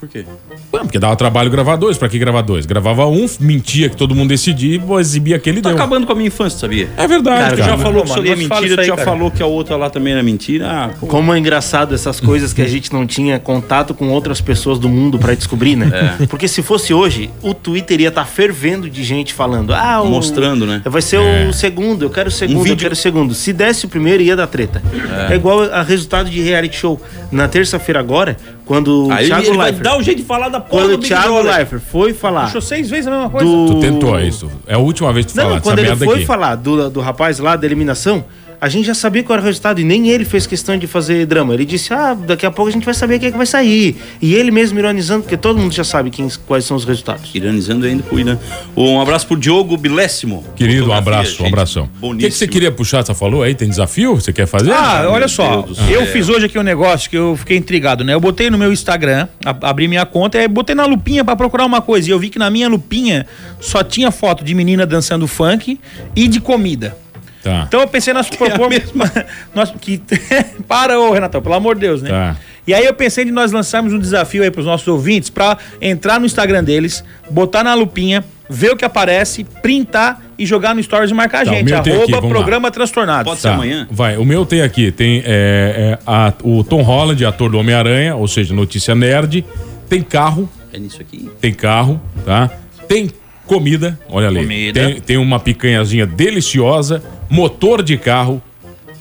[0.00, 0.24] Por quê?
[0.72, 1.98] Ué, porque dava trabalho gravar dois.
[1.98, 2.64] Pra que gravar dois?
[2.64, 5.76] Gravava um, mentia que todo mundo decidia e exibia aquele Tá deu.
[5.76, 6.88] acabando com a minha infância, sabia?
[6.96, 7.62] É verdade, Cara, cara.
[7.62, 9.10] tu já falou que é não mentira, tu aí, já cara.
[9.10, 10.66] falou que a outra lá também era mentira.
[10.66, 10.90] Ah.
[11.00, 14.88] Como é engraçado essas coisas que a gente não tinha contato com outras pessoas do
[14.88, 16.16] mundo pra descobrir, né?
[16.22, 16.26] É.
[16.26, 19.74] Porque se fosse hoje, o Twitter ia estar fervendo de gente falando.
[19.74, 20.06] Ah, o...
[20.08, 20.80] Mostrando, né?
[20.86, 21.46] Vai ser É.
[21.46, 23.34] o segundo, eu quero o segundo, Um eu vídeo- quero o segundo.
[23.34, 24.82] Se desse o primeiro, ia dar treta.
[25.30, 26.98] É, igual a resultado de reality show.
[27.30, 28.36] Na terça-feira agora,
[28.70, 29.82] quando o Aí Thiago ele vai Leifert...
[29.82, 31.56] dar um jeito de falar da porra Quando do o Big Thiago Brother.
[31.56, 32.44] Leifert foi falar...
[32.44, 33.44] Puxou seis vezes a mesma coisa.
[33.44, 33.66] Do...
[33.66, 34.48] Tu tentou isso.
[34.64, 36.24] É a última vez que tu Não, fala dessa quando ele merda foi aqui.
[36.24, 38.24] falar do, do rapaz lá da eliminação,
[38.60, 41.24] a gente já sabia qual era o resultado e nem ele fez questão de fazer
[41.24, 41.54] drama.
[41.54, 43.96] Ele disse: Ah, daqui a pouco a gente vai saber quem é que vai sair.
[44.20, 47.30] E ele mesmo ironizando, porque todo mundo já sabe quem, quais são os resultados.
[47.34, 48.38] Iranizando ainda cuida.
[48.76, 50.44] Um abraço pro Diogo Bilésimo.
[50.54, 51.88] Querido, um abraço, um gente abração.
[52.02, 53.04] O que, que você queria puxar?
[53.04, 53.54] Você falou aí?
[53.54, 54.14] Tem desafio?
[54.14, 54.72] Você quer fazer?
[54.72, 58.12] Ah, olha só, eu fiz hoje aqui um negócio que eu fiquei intrigado, né?
[58.12, 59.26] Eu botei no meu Instagram,
[59.62, 62.08] abri minha conta e aí botei na lupinha pra procurar uma coisa.
[62.08, 63.26] E eu vi que na minha lupinha
[63.58, 65.80] só tinha foto de menina dançando funk
[66.14, 66.96] e de comida.
[67.42, 67.64] Tá.
[67.66, 68.68] Então eu pensei nós propor
[69.54, 70.00] nós que
[70.68, 72.10] para ô Renatão, pelo amor de Deus, né?
[72.10, 72.36] Tá.
[72.66, 76.20] E aí eu pensei de nós lançarmos um desafio aí pros nossos ouvintes pra entrar
[76.20, 81.10] no Instagram deles, botar na lupinha, ver o que aparece, printar e jogar no stories
[81.10, 81.64] e marcar a Tá, o gente.
[81.64, 82.38] meu tem aqui, Arroba vamos lá.
[82.38, 83.24] programa transtornado.
[83.24, 83.88] Pode ser Tá, amanhã?
[83.90, 88.14] Vai, o meu tem aqui, tem é, é, a- o Tom Holland, ator do Homem-Aranha,
[88.14, 89.44] ou seja, notícia nerd.
[89.88, 91.28] Tem carro, É nisso aqui.
[91.40, 92.50] tem carro, tá?
[92.86, 93.10] Tem
[93.50, 94.42] comida, olha ali.
[94.42, 94.80] Comida.
[94.80, 98.40] Tem, tem uma picanhazinha deliciosa, motor de carro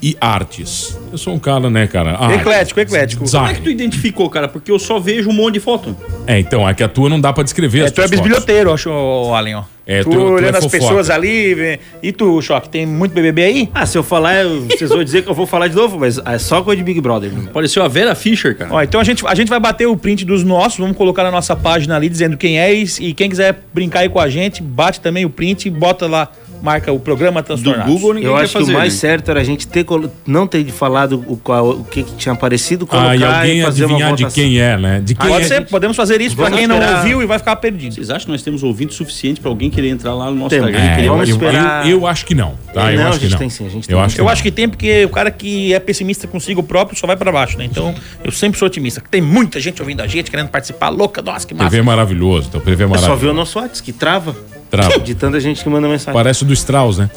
[0.01, 0.97] e artes.
[1.11, 2.11] Eu sou um cara, né, cara?
[2.11, 3.25] Artes, Eclético, eclético.
[3.29, 3.71] Como é que tu Design.
[3.83, 4.47] identificou, cara?
[4.47, 5.95] Porque eu só vejo um monte de foto.
[6.25, 8.71] É, então, é que a tua não dá pra descrever É, as tu é bisbilhoteiro,
[8.73, 9.63] acho, Allen, ó.
[9.85, 10.79] É, tu, tu- tu é olhando as fofoca.
[10.83, 11.79] pessoas ali.
[12.03, 13.69] E tu, Choque, tem muito BBB aí?
[13.73, 16.19] Ah, se eu falar, eu- vocês vão dizer que eu vou falar de novo, mas
[16.23, 17.31] é só coisa de Big Brother.
[17.31, 17.49] né?
[17.51, 18.71] Pareceu a Vera Fischer, cara.
[18.71, 21.31] Ó, então a gente, a gente vai bater o print dos nossos, vamos colocar na
[21.31, 24.61] nossa página ali dizendo quem é e, e quem quiser brincar aí com a gente,
[24.61, 26.31] bate também o print e bota lá,
[26.61, 27.91] marca o programa Do Transtornados.
[27.93, 28.65] Google ninguém Eu quer acho fazer.
[28.65, 28.99] que o mais né?
[28.99, 29.85] certo era a gente ter
[30.27, 33.63] não ter falado o, qual, o que, que tinha aparecido, colocar Ah, e alguém e
[33.63, 35.01] fazer uma adivinhar de quem é, né?
[35.03, 35.47] De quem Pode é.
[35.47, 36.97] ser, podemos fazer isso pra Vamos quem não esperar.
[36.99, 37.95] ouviu e vai ficar perdido.
[37.95, 40.55] Vocês acham que nós temos ouvinte suficiente pra alguém querer entrar lá no nosso.
[40.55, 40.79] Instagram?
[40.79, 41.85] e É, querer eu, Vamos eu- esperar.
[41.89, 42.91] eu- eu acho que não, tá?
[42.91, 43.37] Eu Não, acho a que gente não.
[43.39, 44.05] tem sim, a gente eu tem.
[44.05, 44.31] acho que Eu não.
[44.31, 47.57] acho que tem porque o cara que é pessimista consigo próprio só vai pra baixo,
[47.57, 47.65] né?
[47.65, 47.93] Então,
[48.23, 49.01] eu sempre sou otimista.
[49.09, 51.75] Tem muita gente ouvindo a gente, querendo participar, louca, nossa, que massa.
[51.77, 53.29] É maravilhoso, teu PV é É só ver maravilhoso.
[53.31, 54.35] o nosso WhatsApp, que trava
[54.69, 54.99] Trava.
[54.99, 56.13] de tanta gente que manda mensagem.
[56.13, 57.09] Parece o do Strauss, né?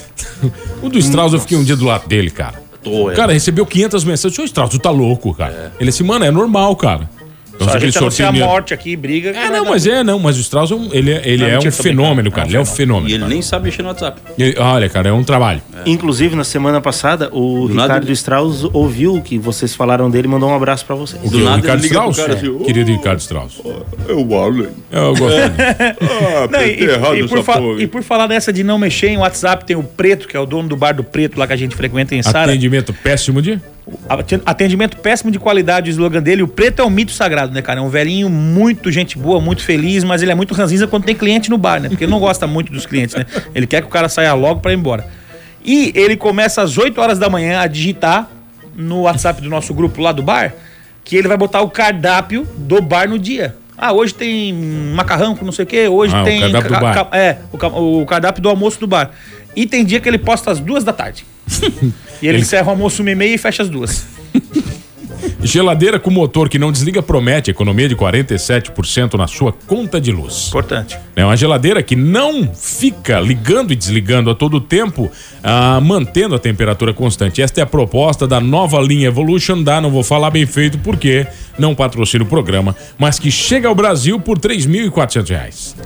[0.82, 2.62] o do Strauss eu fiquei um dia do lado dele, cara.
[2.82, 3.12] Tô, é.
[3.12, 4.38] O cara recebeu 500 mensagens.
[4.38, 5.72] Ô, Strauss, tu tá louco, cara.
[5.78, 7.08] Ele disse, mano, é normal, cara.
[7.62, 9.30] Então, Só a gente anuncia a morte aqui, briga.
[9.30, 11.52] É, não, mas é, não, mas o Strauss é um, ele, é- ele Não, é
[11.52, 12.46] mentira, um fenômeno, cara.
[12.46, 13.08] É um Ele é um E fenômeno.
[13.08, 13.28] ele cara.
[13.30, 14.20] nem sabe mexer no WhatsApp.
[14.38, 15.62] Ele- olha, cara, é um trabalho.
[15.86, 20.10] Inclusive, na semana passada, o Do nada Ricardo ele- Strauss ouviu o que vocês falaram
[20.10, 21.22] dele e mandou um abraço pra vocês.
[21.32, 22.16] O, o nada Ricardo ele Strauss?
[22.16, 23.60] cara assim, ô, Querido Ricardo Strauss.
[24.08, 24.68] É o Arlen.
[24.90, 25.36] Eu gosto.
[26.00, 29.16] Ah, Não, e, errado e- e por e por falar dessa de não mexer em
[29.18, 31.56] WhatsApp, tem o Preto, que é o dono do bar do Preto lá que a
[31.56, 32.50] gente frequenta em Sara.
[32.50, 33.60] Atendimento péssimo de.
[34.08, 36.42] Aten- Atendimento péssimo de qualidade, o slogan dele.
[36.42, 37.80] O Preto é um mito sagrado, né, cara?
[37.80, 41.14] É um velhinho muito gente boa, muito feliz, mas ele é muito ranzinza quando tem
[41.14, 41.88] cliente no bar, né?
[41.88, 43.26] Porque ele não gosta muito dos clientes, né?
[43.54, 45.06] Ele quer que o cara saia logo pra ir embora.
[45.64, 48.28] E ele começa às 8 horas da manhã a digitar
[48.74, 50.52] no WhatsApp do nosso grupo lá do bar
[51.04, 53.56] que ele vai botar o cardápio do bar no dia.
[53.76, 54.52] Ah, hoje tem
[54.94, 56.40] macarrão com não sei o quê, hoje Ah, o tem.
[56.40, 57.08] cardápio do bar.
[57.12, 59.10] é, o, o cardápio do almoço do bar.
[59.56, 61.26] E tem dia que ele posta às duas da tarde.
[62.20, 64.06] e ele, Ele- encerra o almoço uma e meia e fecha as duas.
[65.44, 70.48] Geladeira com motor que não desliga promete economia de 47% na sua conta de luz.
[70.48, 70.96] Importante.
[71.16, 75.10] É uma geladeira que não fica ligando e desligando a todo tempo,
[75.42, 77.42] ah, mantendo a temperatura constante.
[77.42, 81.26] Esta é a proposta da nova linha Evolution da, não vou falar bem feito porque
[81.58, 85.76] não patrocina o programa, mas que chega ao Brasil por 3.400 reais.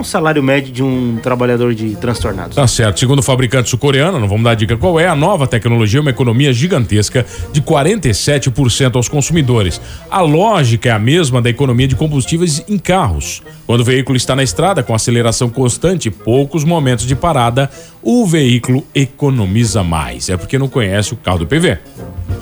[0.00, 2.56] Um salário médio de um trabalhador de transtornados.
[2.56, 3.00] Tá certo.
[3.00, 6.10] Segundo o fabricante sul-coreano, não vamos dar dica qual é, a nova tecnologia é uma
[6.10, 9.80] economia gigantesca de 47% aos consumidores.
[10.10, 13.42] A lógica é a mesma da economia de combustíveis em carros.
[13.66, 17.70] Quando o veículo está na estrada com aceleração constante e poucos momentos de parada,
[18.02, 20.28] o veículo economiza mais.
[20.28, 21.78] É porque não conhece o carro do PV.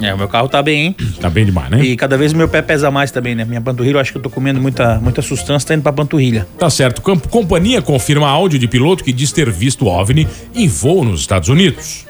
[0.00, 0.96] É, o meu carro tá bem, hein?
[1.20, 1.82] Tá bem demais, né?
[1.82, 3.44] E cada vez meu pé pesa mais também, né?
[3.44, 6.46] Minha panturrilha, eu acho que eu tô comendo muita, muita sustância, tá indo pra panturrilha.
[6.58, 7.00] Tá certo.
[7.02, 11.48] Camp- companhia confirma áudio de piloto que diz ter visto OVNI em voo nos Estados
[11.48, 12.06] Unidos.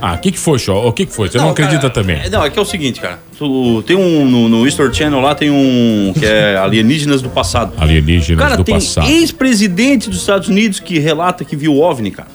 [0.00, 0.84] Ah, o que que foi, Show?
[0.88, 1.28] O que que foi?
[1.28, 2.16] Você não, acredita cara, também?
[2.16, 3.20] é, não, é que é o seguinte, cara.
[3.38, 4.28] Tu- tem um.
[4.28, 6.12] No, no History Channel lá tem um.
[6.18, 7.72] que é Alienígenas do Passado.
[7.78, 9.08] Alienígenas Cara, do tem passado.
[9.08, 12.28] ex-presidente dos Estados Unidos que relata que viu OVNI, cara.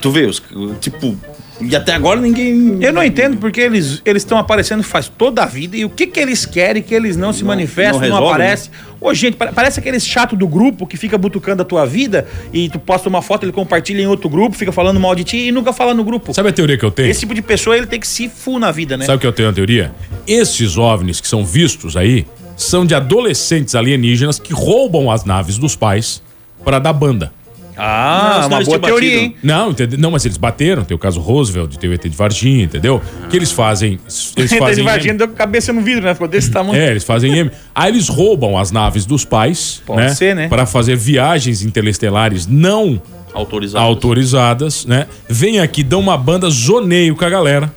[0.00, 0.40] Tu vê, os,
[0.80, 1.16] tipo.
[1.60, 2.78] E até agora ninguém.
[2.80, 6.06] Eu não entendo porque eles eles estão aparecendo faz toda a vida e o que
[6.06, 8.70] que eles querem que eles não se Não- manifestam, não não, resolve, aparecem.
[9.00, 12.68] Ô, gente, pa- parece aqueles chato do grupo que fica butucando a tua vida e
[12.68, 15.52] tu posta uma foto, ele compartilha em outro grupo, fica falando mal de ti e
[15.52, 16.32] nunca fala no grupo.
[16.34, 17.08] Sabe a teoria que eu tenho?
[17.10, 19.04] Esse tipo de pessoa, ele tem que se fu na vida, né?
[19.06, 19.92] Sabe o que eu tenho a teoria?
[20.26, 25.74] Esses OVNIs que são vistos aí são de adolescentes alienígenas que roubam as naves dos
[25.76, 26.22] pais
[26.64, 27.32] para dar banda.
[27.82, 29.24] Ah, uma boa teoria, batido.
[29.24, 29.36] hein?
[29.42, 30.84] Não, entende- não, mas eles bateram.
[30.84, 33.00] Tem o caso Roosevelt, tem o ET de Varginha, entendeu?
[33.30, 33.98] Que eles fazem.
[34.36, 34.82] Eles Ele fazem.
[34.84, 36.12] invadindo deu com a cabeça no vidro, né?
[36.14, 36.80] Ficou desse tamanho.
[36.80, 37.50] É, eles fazem M.
[37.74, 40.08] Aí eles roubam as naves dos pais, Pode né?
[40.14, 40.48] ser, né?
[40.48, 43.00] Para fazer viagens interestelares não
[43.32, 43.84] Autorizado.
[43.84, 45.06] autorizadas, né?
[45.28, 47.72] Vem aqui, dão uma banda, zoneio com a galera,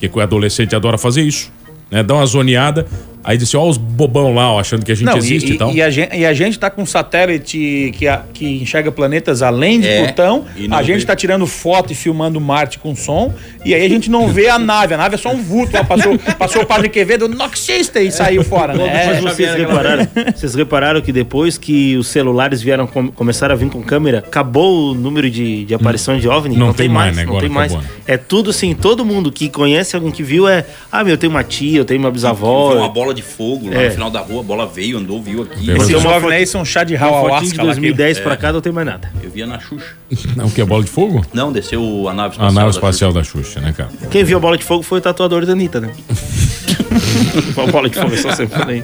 [0.00, 1.50] que o adolescente adora fazer isso,
[1.90, 2.02] né?
[2.02, 2.86] Dá uma zoneada,
[3.24, 5.54] aí diz assim, ó os bobão lá, ó, achando que a gente Não, existe e,
[5.54, 5.72] e, tal.
[5.72, 9.42] e a gente, e a gente tá com um satélite que, a- que enxerga planetas
[9.42, 10.44] além de É, Plutão.
[10.68, 11.06] não A gente vê.
[11.06, 13.32] tá tirando foto e filmando Marte com som.
[13.64, 14.94] E aí a gente não vê a nave.
[14.94, 15.72] A nave é só um vulto.
[15.74, 18.84] Lá passou, passou o padre Quevedo, não existe e saiu fora, né?
[18.92, 23.56] Mas É, vocês repararam, vocês repararam que depois que os celulares vieram com- começaram a
[23.56, 26.56] vir com câmera, acabou o número de, de aparição de OVNI?
[26.56, 27.22] Não tem mais, né?
[27.24, 27.72] Não Agora tem mais.
[27.72, 27.94] acabou, né?
[28.06, 31.30] É tudo assim, todo mundo que conhece alguém que viu é, ah, meu, eu tenho
[31.30, 32.74] uma tia, eu tenho uma bisavó.
[32.74, 33.86] uma bola de fogo lá É.
[33.86, 35.70] no final da rua, a bola veio, andou, viu aqui.
[35.70, 37.74] Esses uma jovens foto- aí são chá de fotinho de ayahuasca lá.
[37.74, 38.20] que- 2010 É.
[38.20, 39.10] pra cá não tem mais nada.
[39.22, 39.94] Eu via na Xuxa.
[40.36, 41.24] Não, o que é bola de fogo?
[41.32, 42.52] Não, desceu a nave A espacial.
[42.52, 43.90] nave da espacial da Xuxa, né, cara?
[44.10, 45.90] Quem viu a bola de fogo foi o tatuador da Anitta, né?
[47.56, 48.82] a bola de fogo é só sempre aí.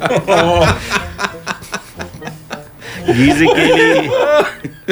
[3.14, 4.10] Dizem que ele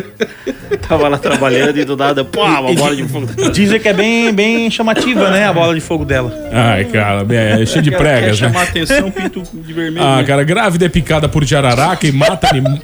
[0.88, 3.26] tava lá trabalhando e do nada, pô, uma bola de fogo.
[3.52, 5.46] Dizem que é bem, bem chamativa, né?
[5.46, 6.32] A bola de fogo dela.
[6.52, 8.48] Ai, cara, é cheio de Quer pregas, né?
[8.48, 10.04] chamar atenção, pinto de vermelho.
[10.04, 10.24] Ah, né?
[10.24, 12.64] cara, grávida é picada por jararaca e mata anim...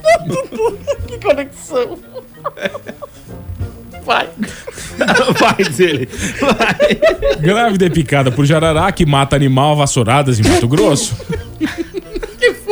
[1.06, 1.98] Que conexão.
[4.04, 4.28] Vai.
[5.38, 6.08] Vai dizer ele.
[6.40, 7.36] Vai.
[7.40, 11.16] Grávida é picada por jararaca e mata animal vassouradas em Mato Grosso.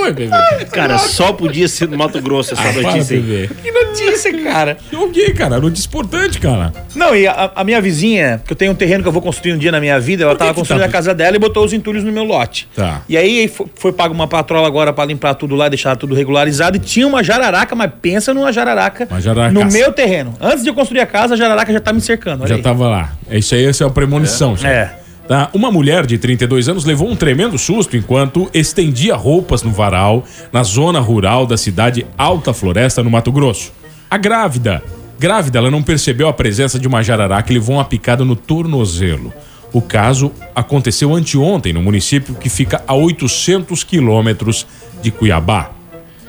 [0.02, 0.64] Foi, bebê?
[0.72, 3.48] Cara, só podia ser no Mato Grosso essa Ah, para, notícia aí.
[3.62, 4.76] Que notícia, cara.
[4.92, 5.60] O que, cara?
[5.60, 6.72] Notícia importante, cara.
[6.94, 9.52] Não, e a, a minha vizinha, que eu tenho um terreno que eu vou construir
[9.52, 11.36] um dia na minha vida, ela Por que tava que construindo tá- a casa dela
[11.36, 12.68] e botou os entulhos no meu lote.
[12.74, 13.02] Tá.
[13.08, 16.76] E aí foi, foi pago uma patrola agora pra limpar tudo lá, deixar tudo regularizado.
[16.76, 19.52] E tinha uma jararaca, mas pensa numa jararaca Uma jararaca.
[19.52, 20.34] no meu terreno.
[20.40, 22.40] Antes de eu construir a casa, a jararaca já tá me cercando.
[22.42, 22.62] olha Já aí.
[22.62, 23.12] tava lá.
[23.28, 24.56] É Isso aí, essa é a premonição.
[24.56, 24.72] senhor.
[24.72, 25.01] É.
[25.26, 25.48] Tá?
[25.52, 30.62] Uma mulher de 32 anos levou um tremendo susto enquanto estendia roupas no varal na
[30.62, 33.72] zona rural da cidade Alta Floresta, no Mato Grosso.
[34.10, 34.82] A grávida,
[35.18, 39.32] grávida, ela não percebeu a presença de uma jararaca e levou uma picada no tornozelo.
[39.72, 44.66] O caso aconteceu anteontem no município que fica a 800 quilômetros
[45.00, 45.70] de Cuiabá.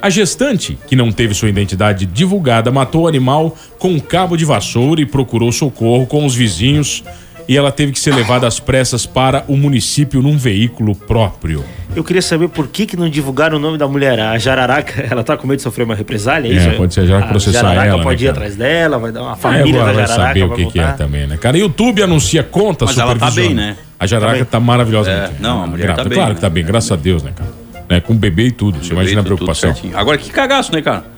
[0.01, 4.45] A gestante, que não teve sua identidade divulgada, matou o animal com um cabo de
[4.45, 7.03] vassoura e procurou socorro com os vizinhos.
[7.47, 11.63] E ela teve que ser levada às pressas para o município num veículo próprio.
[11.95, 14.19] Eu queria saber por que, que não divulgaram o nome da mulher.
[14.19, 16.47] A Jararaca, ela tá com medo de sofrer uma represália?
[16.49, 16.77] É, É, isso?
[16.77, 18.37] pode ser a Jararaca processar Jararaca ela, né, pode ir cara?
[18.37, 20.27] atrás dela, vai dar uma Aí família agora da vai Jararaca.
[20.29, 21.57] saber o vai que, que é também, né, cara?
[21.57, 23.75] YouTube anuncia conta Mas ela tá bem, né?
[23.99, 25.09] A Jararaca Tá tá, maravilhosa.
[25.11, 26.35] É, não, a mulher tá bem, Claro né?
[26.35, 27.49] que tá bem, graças a Deus, né, cara?
[27.89, 28.83] Né, com bebê e tudo.
[28.83, 29.73] Você imagina a preocupação.
[29.93, 31.12] Agora, que cagaço, né, cara?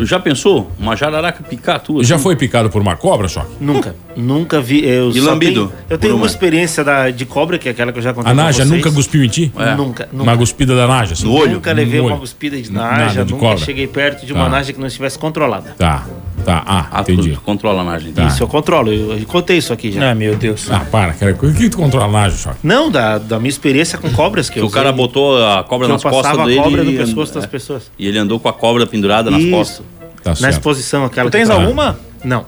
[0.00, 0.70] Já pensou?
[0.78, 2.04] Uma jararaca picar a tua?
[2.04, 2.22] Já assim?
[2.24, 3.50] foi picado por uma cobra, Choque?
[3.60, 4.84] Nunca, nunca vi.
[4.84, 5.66] Eu E só lambido?
[5.68, 6.26] tenho- eu tenho uma uma?
[6.26, 9.22] experiência da, de cobra, que é aquela que eu já contei A Naja nunca cuspiu
[9.24, 9.52] em ti?
[9.58, 9.74] É.
[9.74, 10.22] Nunca, nunca.
[10.24, 11.12] Uma cuspida da Naja?
[11.14, 11.24] assim?
[11.24, 11.52] No olho?
[11.54, 13.64] Nunca levei uma cuspida de Nada naja, de nunca cobra.
[13.64, 14.50] cheguei perto de uma Tá.
[14.50, 15.74] naja que não estivesse controlada.
[15.78, 16.04] Tá,
[16.46, 16.62] tá.
[16.64, 17.32] Ah, Ah, tu, entendi.
[17.34, 18.12] tu controla a margem.
[18.12, 18.24] Tá.
[18.26, 20.10] Isso eu controlo, eu, eu contei isso aqui já.
[20.10, 20.70] Ah, meu Deus.
[20.70, 21.32] Ah, para, cara.
[21.32, 22.58] O que que tu controla a Naja, Choque?
[22.62, 25.62] Não, da, da minha experiência com cobras que, Que eu o cara usei, botou a
[25.64, 26.58] cobra que nas costas dele.
[26.58, 27.46] a cobra no pescoço das é.
[27.46, 27.90] pessoas.
[27.98, 29.50] E ele andou com a cobra pendurada nas Isso.
[29.50, 29.86] costas.
[30.22, 31.98] Tá Na exposição aquela Tu tens que tá- alguma?
[32.24, 32.46] Não.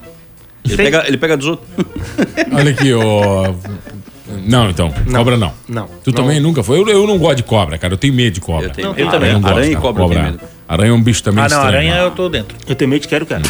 [0.65, 1.69] Ele pega, ele pega dos outros.
[2.53, 3.53] Olha aqui, ó.
[4.47, 4.93] Não, então.
[5.11, 5.53] Cobra não.
[5.69, 5.87] Não.
[6.05, 6.13] Tu Não.
[6.13, 6.79] também nunca foi?
[6.79, 7.95] Eu, eu não gosto de cobra, cara.
[7.95, 8.67] Eu tenho medo de cobra.
[8.69, 9.33] Eu tenho Não, eu também.
[9.33, 10.41] não gosto, Aranha e cobra, eu tenho medo.
[10.69, 11.77] Aranha é um bicho também Ah, não, estranho.
[11.91, 12.57] aranha eu tô dentro.
[12.67, 13.43] Eu tenho medo de quero, cara.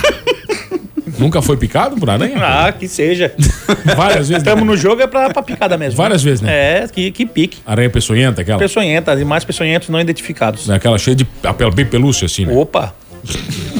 [1.18, 2.36] Nunca foi picado por aranha?
[2.40, 3.34] Ah, que seja.
[3.96, 4.36] Várias vezes.
[4.42, 5.96] Estamos no jogo é pra, pra picada mesmo.
[5.96, 6.52] Várias vezes, né?
[6.84, 7.58] É, que, que pique.
[7.66, 8.58] Aranha peçonhenta, aquela.
[8.58, 10.70] Peçonhenta, animais peçonhentos não identificados.
[10.70, 11.26] Aquela cheia de
[11.74, 12.52] bem pelúcia, assim, né?
[12.54, 12.94] Opa!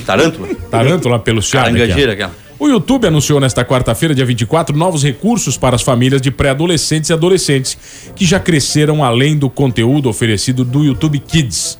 [0.05, 0.49] Tarântula?
[0.71, 1.71] Tarântula peluciada.
[1.71, 2.33] Carangajeira, aquela.
[2.59, 7.13] O YouTube anunciou nesta quarta-feira, dia 24, novos recursos para as famílias de pré-adolescentes e
[7.13, 7.79] adolescentes
[8.17, 11.79] que já cresceram além do conteúdo oferecido do YouTube Kids.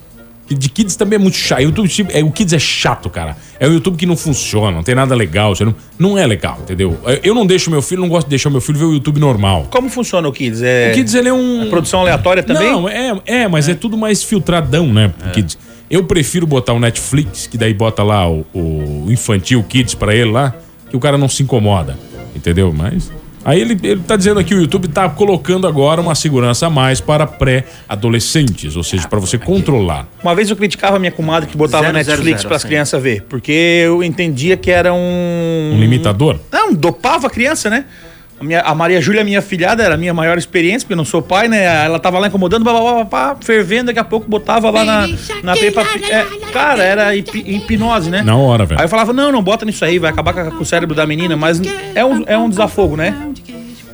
[0.49, 1.59] De Kids também é muito chato.
[1.59, 3.37] O, YouTube, é, o Kids é chato, cara.
[3.59, 5.55] É o YouTube que não funciona, não tem nada legal.
[5.55, 6.97] Você não, não é legal, entendeu?
[7.23, 9.67] Eu não deixo meu filho, não gosto de deixar meu filho ver o YouTube normal.
[9.71, 10.63] Como funciona o Kids?
[10.63, 11.69] É, O Kids, ele é um.
[11.69, 12.71] produção aleatória também?
[12.71, 13.75] Não, é, é mas é.
[13.75, 15.13] tudo mais filtradão, né?
[15.27, 15.59] o Kids.
[15.91, 20.31] Eu prefiro botar o Netflix, que daí bota lá o, o infantil Kids pra ele
[20.31, 20.55] lá,
[20.91, 21.97] que o cara não se incomoda.
[22.35, 22.73] Entendeu?
[22.73, 23.11] Mas.
[23.45, 27.01] Aí ele, ele tá dizendo aqui, o YouTube tá colocando agora uma segurança a mais
[27.01, 30.07] para pré-adolescentes, ou seja, para você controlar.
[30.23, 33.23] Uma vez eu criticava a minha comadre que botava Zero, Netflix para as crianças ver,
[33.23, 35.73] porque eu entendia que era um.
[35.75, 36.39] Um limitador?
[36.53, 37.87] Não, dopava a criança, né?
[38.41, 41.05] A, minha- a Maria Júlia, minha filhada, era a minha maior experiência, porque eu não
[41.05, 41.65] sou pai, né?
[41.85, 45.09] Ela tava lá incomodando, pá, pá, pá, pá, fervendo, daqui a pouco botava lá na,
[45.43, 46.05] na Peppa Pig.
[46.11, 48.23] É, cara, era hipnose, né?
[48.23, 48.81] Na hora, velho.
[48.81, 51.07] Aí eu falava, não, não bota nisso aí, vai acabar com, com o cérebro da
[51.07, 51.61] menina, mas
[51.95, 53.15] é um, é um desafogo, né?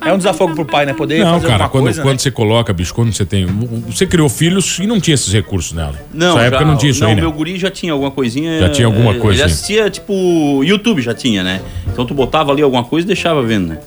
[0.05, 0.93] É um desafogo pro pai, né?
[0.93, 2.19] Poder Não, fazer cara, alguma quando, coisa, quando né?
[2.19, 3.47] você coloca, bicho, quando você tem.
[3.87, 5.95] Você criou filhos e não tinha esses recursos nela.
[6.13, 7.21] Não, Nessa época já- não tinha isso não, aí, né?
[7.21, 8.59] meu guri já tinha alguma coisinha.
[8.59, 11.59] Já tinha alguma eh, coisa, Ele assistia, tipo, YouTube já tinha, né?
[11.91, 13.79] Então tu botava ali alguma coisa e deixava vendo, né?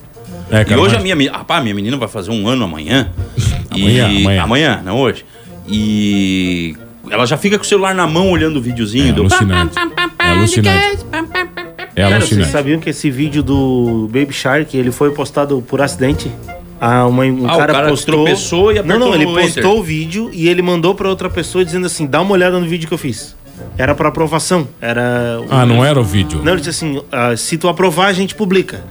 [0.50, 1.36] É, e cara, hoje mas- a minha menina.
[1.38, 3.10] Rapaz, minha menina vai fazer um ano amanhã.
[3.70, 4.42] Amanhã, e, amanhã.
[4.42, 5.24] Amanhã, não hoje.
[5.68, 6.76] E.
[7.10, 9.20] Ela já fica com o celular na mão olhando o videozinho É do.
[9.22, 9.74] alucinante.
[10.18, 11.06] É alucinante.
[11.96, 12.50] É Cara, vocês alucinante.
[12.50, 16.30] sabiam que esse vídeo do Baby Shark, ele foi postado por acidente?
[16.80, 18.14] Ah, uma, um Ah, o cara, cara postou...
[18.24, 19.80] tropeçou e Não, apertou não, ele no postou enter.
[19.80, 22.86] o vídeo e ele mandou pra outra pessoa dizendo assim, dá uma olhada no vídeo
[22.86, 23.34] que eu fiz.
[23.76, 25.40] Era pra aprovação, era...
[25.50, 26.40] Ah, não era o vídeo.
[26.44, 28.84] Não, ele disse assim, ah, se tu aprovar, a gente publica.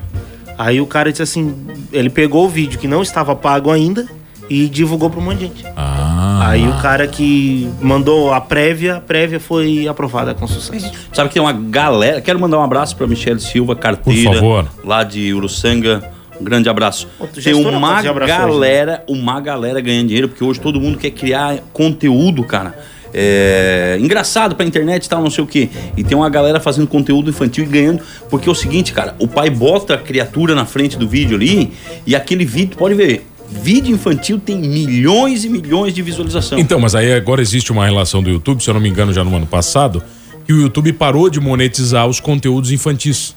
[0.58, 1.56] Aí o cara disse assim,
[1.92, 4.08] ele pegou o vídeo que não estava pago ainda
[4.50, 5.66] e divulgou pra um monte de gente.
[5.76, 6.50] Ah.
[6.50, 10.92] Aí o cara que mandou a prévia, a prévia foi aprovada com sucesso.
[11.14, 12.22] Sabe que tem uma galera.
[12.22, 14.30] Quero mandar um abraço pra Michelle Silva, carteira.
[14.32, 14.68] Por favor.
[14.84, 16.12] Lá de Uruçanga.
[16.40, 17.08] Um grande abraço.
[17.18, 18.28] Pô, tem uma abraços hoje, né?
[18.28, 22.78] galera, uma galera ganhando dinheiro, porque hoje todo mundo quer criar conteúdo, cara.
[23.14, 25.70] É, engraçado pra internet e tal, não sei o quê.
[25.96, 28.02] E tem uma galera fazendo conteúdo infantil e ganhando.
[28.30, 31.72] Porque é o seguinte, cara, o pai bota a criatura na frente do vídeo ali
[32.06, 36.60] e aquele vídeo, pode ver, vídeo infantil tem milhões e milhões de visualização.
[36.60, 39.24] Então, mas aí agora existe uma relação do YouTube, se eu não me engano, já
[39.24, 40.04] no ano passado,
[40.46, 43.36] que o YouTube parou de monetizar os conteúdos infantis.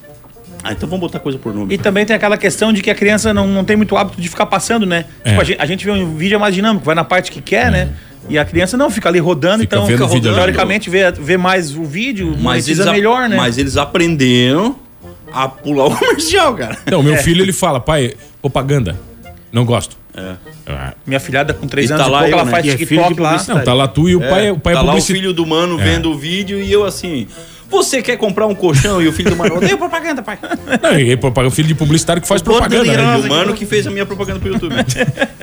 [0.62, 1.74] Ah, então vamos botar coisa por nome.
[1.74, 4.28] E também tem aquela questão de que a criança não, não tem muito hábito de
[4.28, 5.06] ficar passando, né?
[5.24, 5.30] É.
[5.30, 7.40] Tipo, a, gente, a gente vê um vídeo é mais dinâmico, vai na parte que
[7.40, 7.88] quer, né?
[8.28, 11.10] E a criança não, fica ali rodando, Fica então fica o vídeo rodando, teoricamente vê,
[11.12, 13.36] vê mais o vídeo, Mas eles, a- melhor, né?
[13.36, 14.76] mas eles aprenderam
[15.32, 16.76] a pular o comercial, cara.
[16.86, 18.96] Então, meu filho, ele fala, pai, propaganda.
[19.52, 19.96] Não gosto.
[20.14, 20.34] É.
[20.66, 22.50] Ah, Minha filhada com 3 E anos tá e lá pouco, eu, ela né?
[22.50, 23.44] faz E é filho TikTok de lá.
[23.48, 25.44] Não, tá lá tu e o pai, o pai tá é lá o filho do
[25.46, 25.84] mano É.
[25.84, 27.26] vendo o vídeo e eu assim.
[27.70, 30.38] Você quer comprar um colchão e o filho do mano odeia propaganda, pai.
[30.82, 33.18] Não, e propaganda, o filho de publicitário que faz O propaganda, né?
[33.18, 34.74] E o mano que fez a minha propaganda pro YouTube.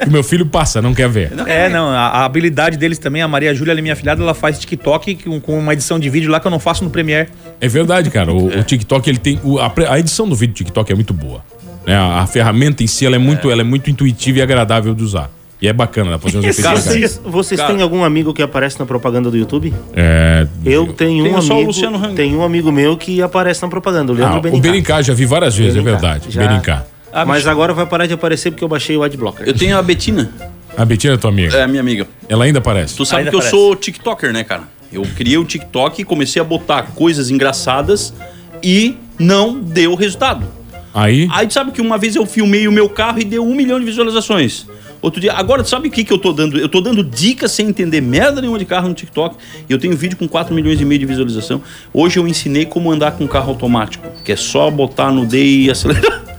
[0.08, 1.34] O meu filho passa, não quer ver.
[1.48, 4.34] É, não, a, a habilidade deles também, a Maria Júlia, ela é minha filhada, ela
[4.34, 7.28] faz TikTok com, com uma edição de vídeo lá que eu não faço no Premiere.
[7.60, 8.32] É verdade, cara.
[8.32, 9.38] O, o TikTok, ele tem.
[9.44, 11.44] o- a, a edição do vídeo do TikTok é muito boa.
[11.86, 11.94] Né?
[11.96, 15.04] A, a ferramenta em si ela é, muito, ela é muito intuitiva e agradável de
[15.04, 15.30] usar.
[15.60, 16.84] E é bacana, dá pra fazer uns efeitos.
[16.84, 17.74] Vocês, vocês Cara.
[17.74, 19.74] têm algum amigo que aparece na propaganda do YouTube?
[19.96, 22.14] É, Eu tenho Tenho um só o amigo, Luciano Hang.
[22.16, 25.02] tenho um amigo meu que aparece na propaganda, o Ah, Leandro o Benincá.
[25.02, 26.26] Já vi várias vezes, é verdade.
[26.30, 26.46] já.
[26.48, 26.86] Berincá.
[27.12, 27.50] Ah, Mas bicho.
[27.50, 29.48] agora vai parar de aparecer porque eu baixei o Adblocker.
[29.48, 30.30] Eu tenho a Betina,
[30.78, 31.58] A Betina é tua amiga.
[31.58, 32.06] é a minha amiga.
[32.30, 32.96] Ela ainda aparece.
[32.96, 34.64] Tu sabe Ainda que eu sou TikToker, né, cara?
[34.94, 38.14] Eu criei o TikTok e comecei a botar coisas engraçadas
[38.62, 40.46] e não deu resultado.
[40.94, 43.56] Aí, Aí tu sabe que uma vez eu filmei o meu carro e deu um
[43.56, 44.68] milhão de visualizações.
[45.02, 46.58] Outro dia, agora tu sabe o que, que eu tô dando?
[46.58, 49.36] Eu tô dando dicas sem entender merda nenhuma de carro no TikTok.
[49.70, 51.62] E eu tenho vídeo com 4 milhões e meio de visualização.
[51.94, 55.72] Hoje eu ensinei como andar com carro automático, que é só botar no D e
[55.72, 56.24] acelerar.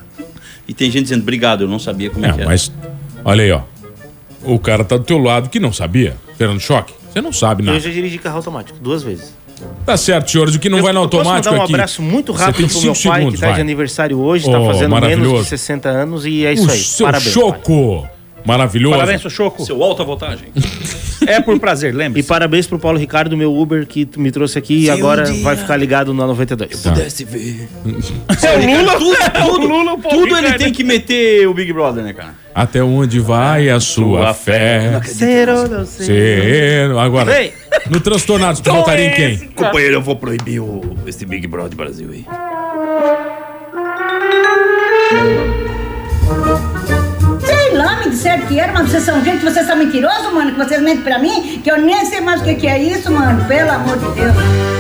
[0.71, 2.51] E tem gente dizendo, obrigado, eu não sabia como é, que é, era.
[2.51, 2.71] mas
[3.25, 3.63] olha aí, ó.
[4.45, 6.15] O cara tá do teu lado que não sabia.
[6.37, 7.81] Fernando Choque, você não sabe Eu nada.
[7.81, 9.35] já dirigi carro automático duas vezes.
[9.87, 11.73] Tá certo, senhores, o que não eu, vai no eu posso automático mandar um aqui.
[11.75, 13.61] abraço muito rápido pro meu pai, segundos, que tá de vai.
[13.63, 15.43] aniversário hoje, tá Oh, fazendo menos maravilhoso.
[15.45, 16.79] de 60 anos e é isso O aí.
[16.79, 17.33] seu Parabéns.
[17.35, 18.11] pai.
[18.49, 18.95] Maravilhoso.
[18.95, 19.63] Parabéns, seu Choco.
[19.63, 20.49] Seu alta voltagem.
[21.27, 22.19] É por prazer, lembra?
[22.19, 25.77] E parabéns pro Paulo Ricardo, meu Uber, que me trouxe aqui e agora vai ficar
[25.77, 26.83] ligado na 92.
[26.83, 26.93] Tá.
[26.93, 27.69] Pudesse ver.
[27.85, 29.19] tudo,
[29.59, 32.35] tudo, tudo ele tem que meter o Big Brother, né, cara?
[32.55, 34.99] Até onde vai a sua fé?
[35.05, 36.05] Ser ou não ser?
[36.05, 36.91] Ser.
[36.93, 37.53] Agora, Ei.
[37.91, 39.49] no Transtornados, tu votaria em quem?
[39.51, 42.25] Companheiro, eu vou proibir o, esse Big Brother Brasil aí.
[47.99, 51.03] Me disseram que era, mas vocês são gente, vocês são mentirosos, mano, que vocês mentem
[51.03, 54.11] pra mim, que eu nem sei mais o que é isso, mano, pelo amor de
[54.13, 54.78] Deus.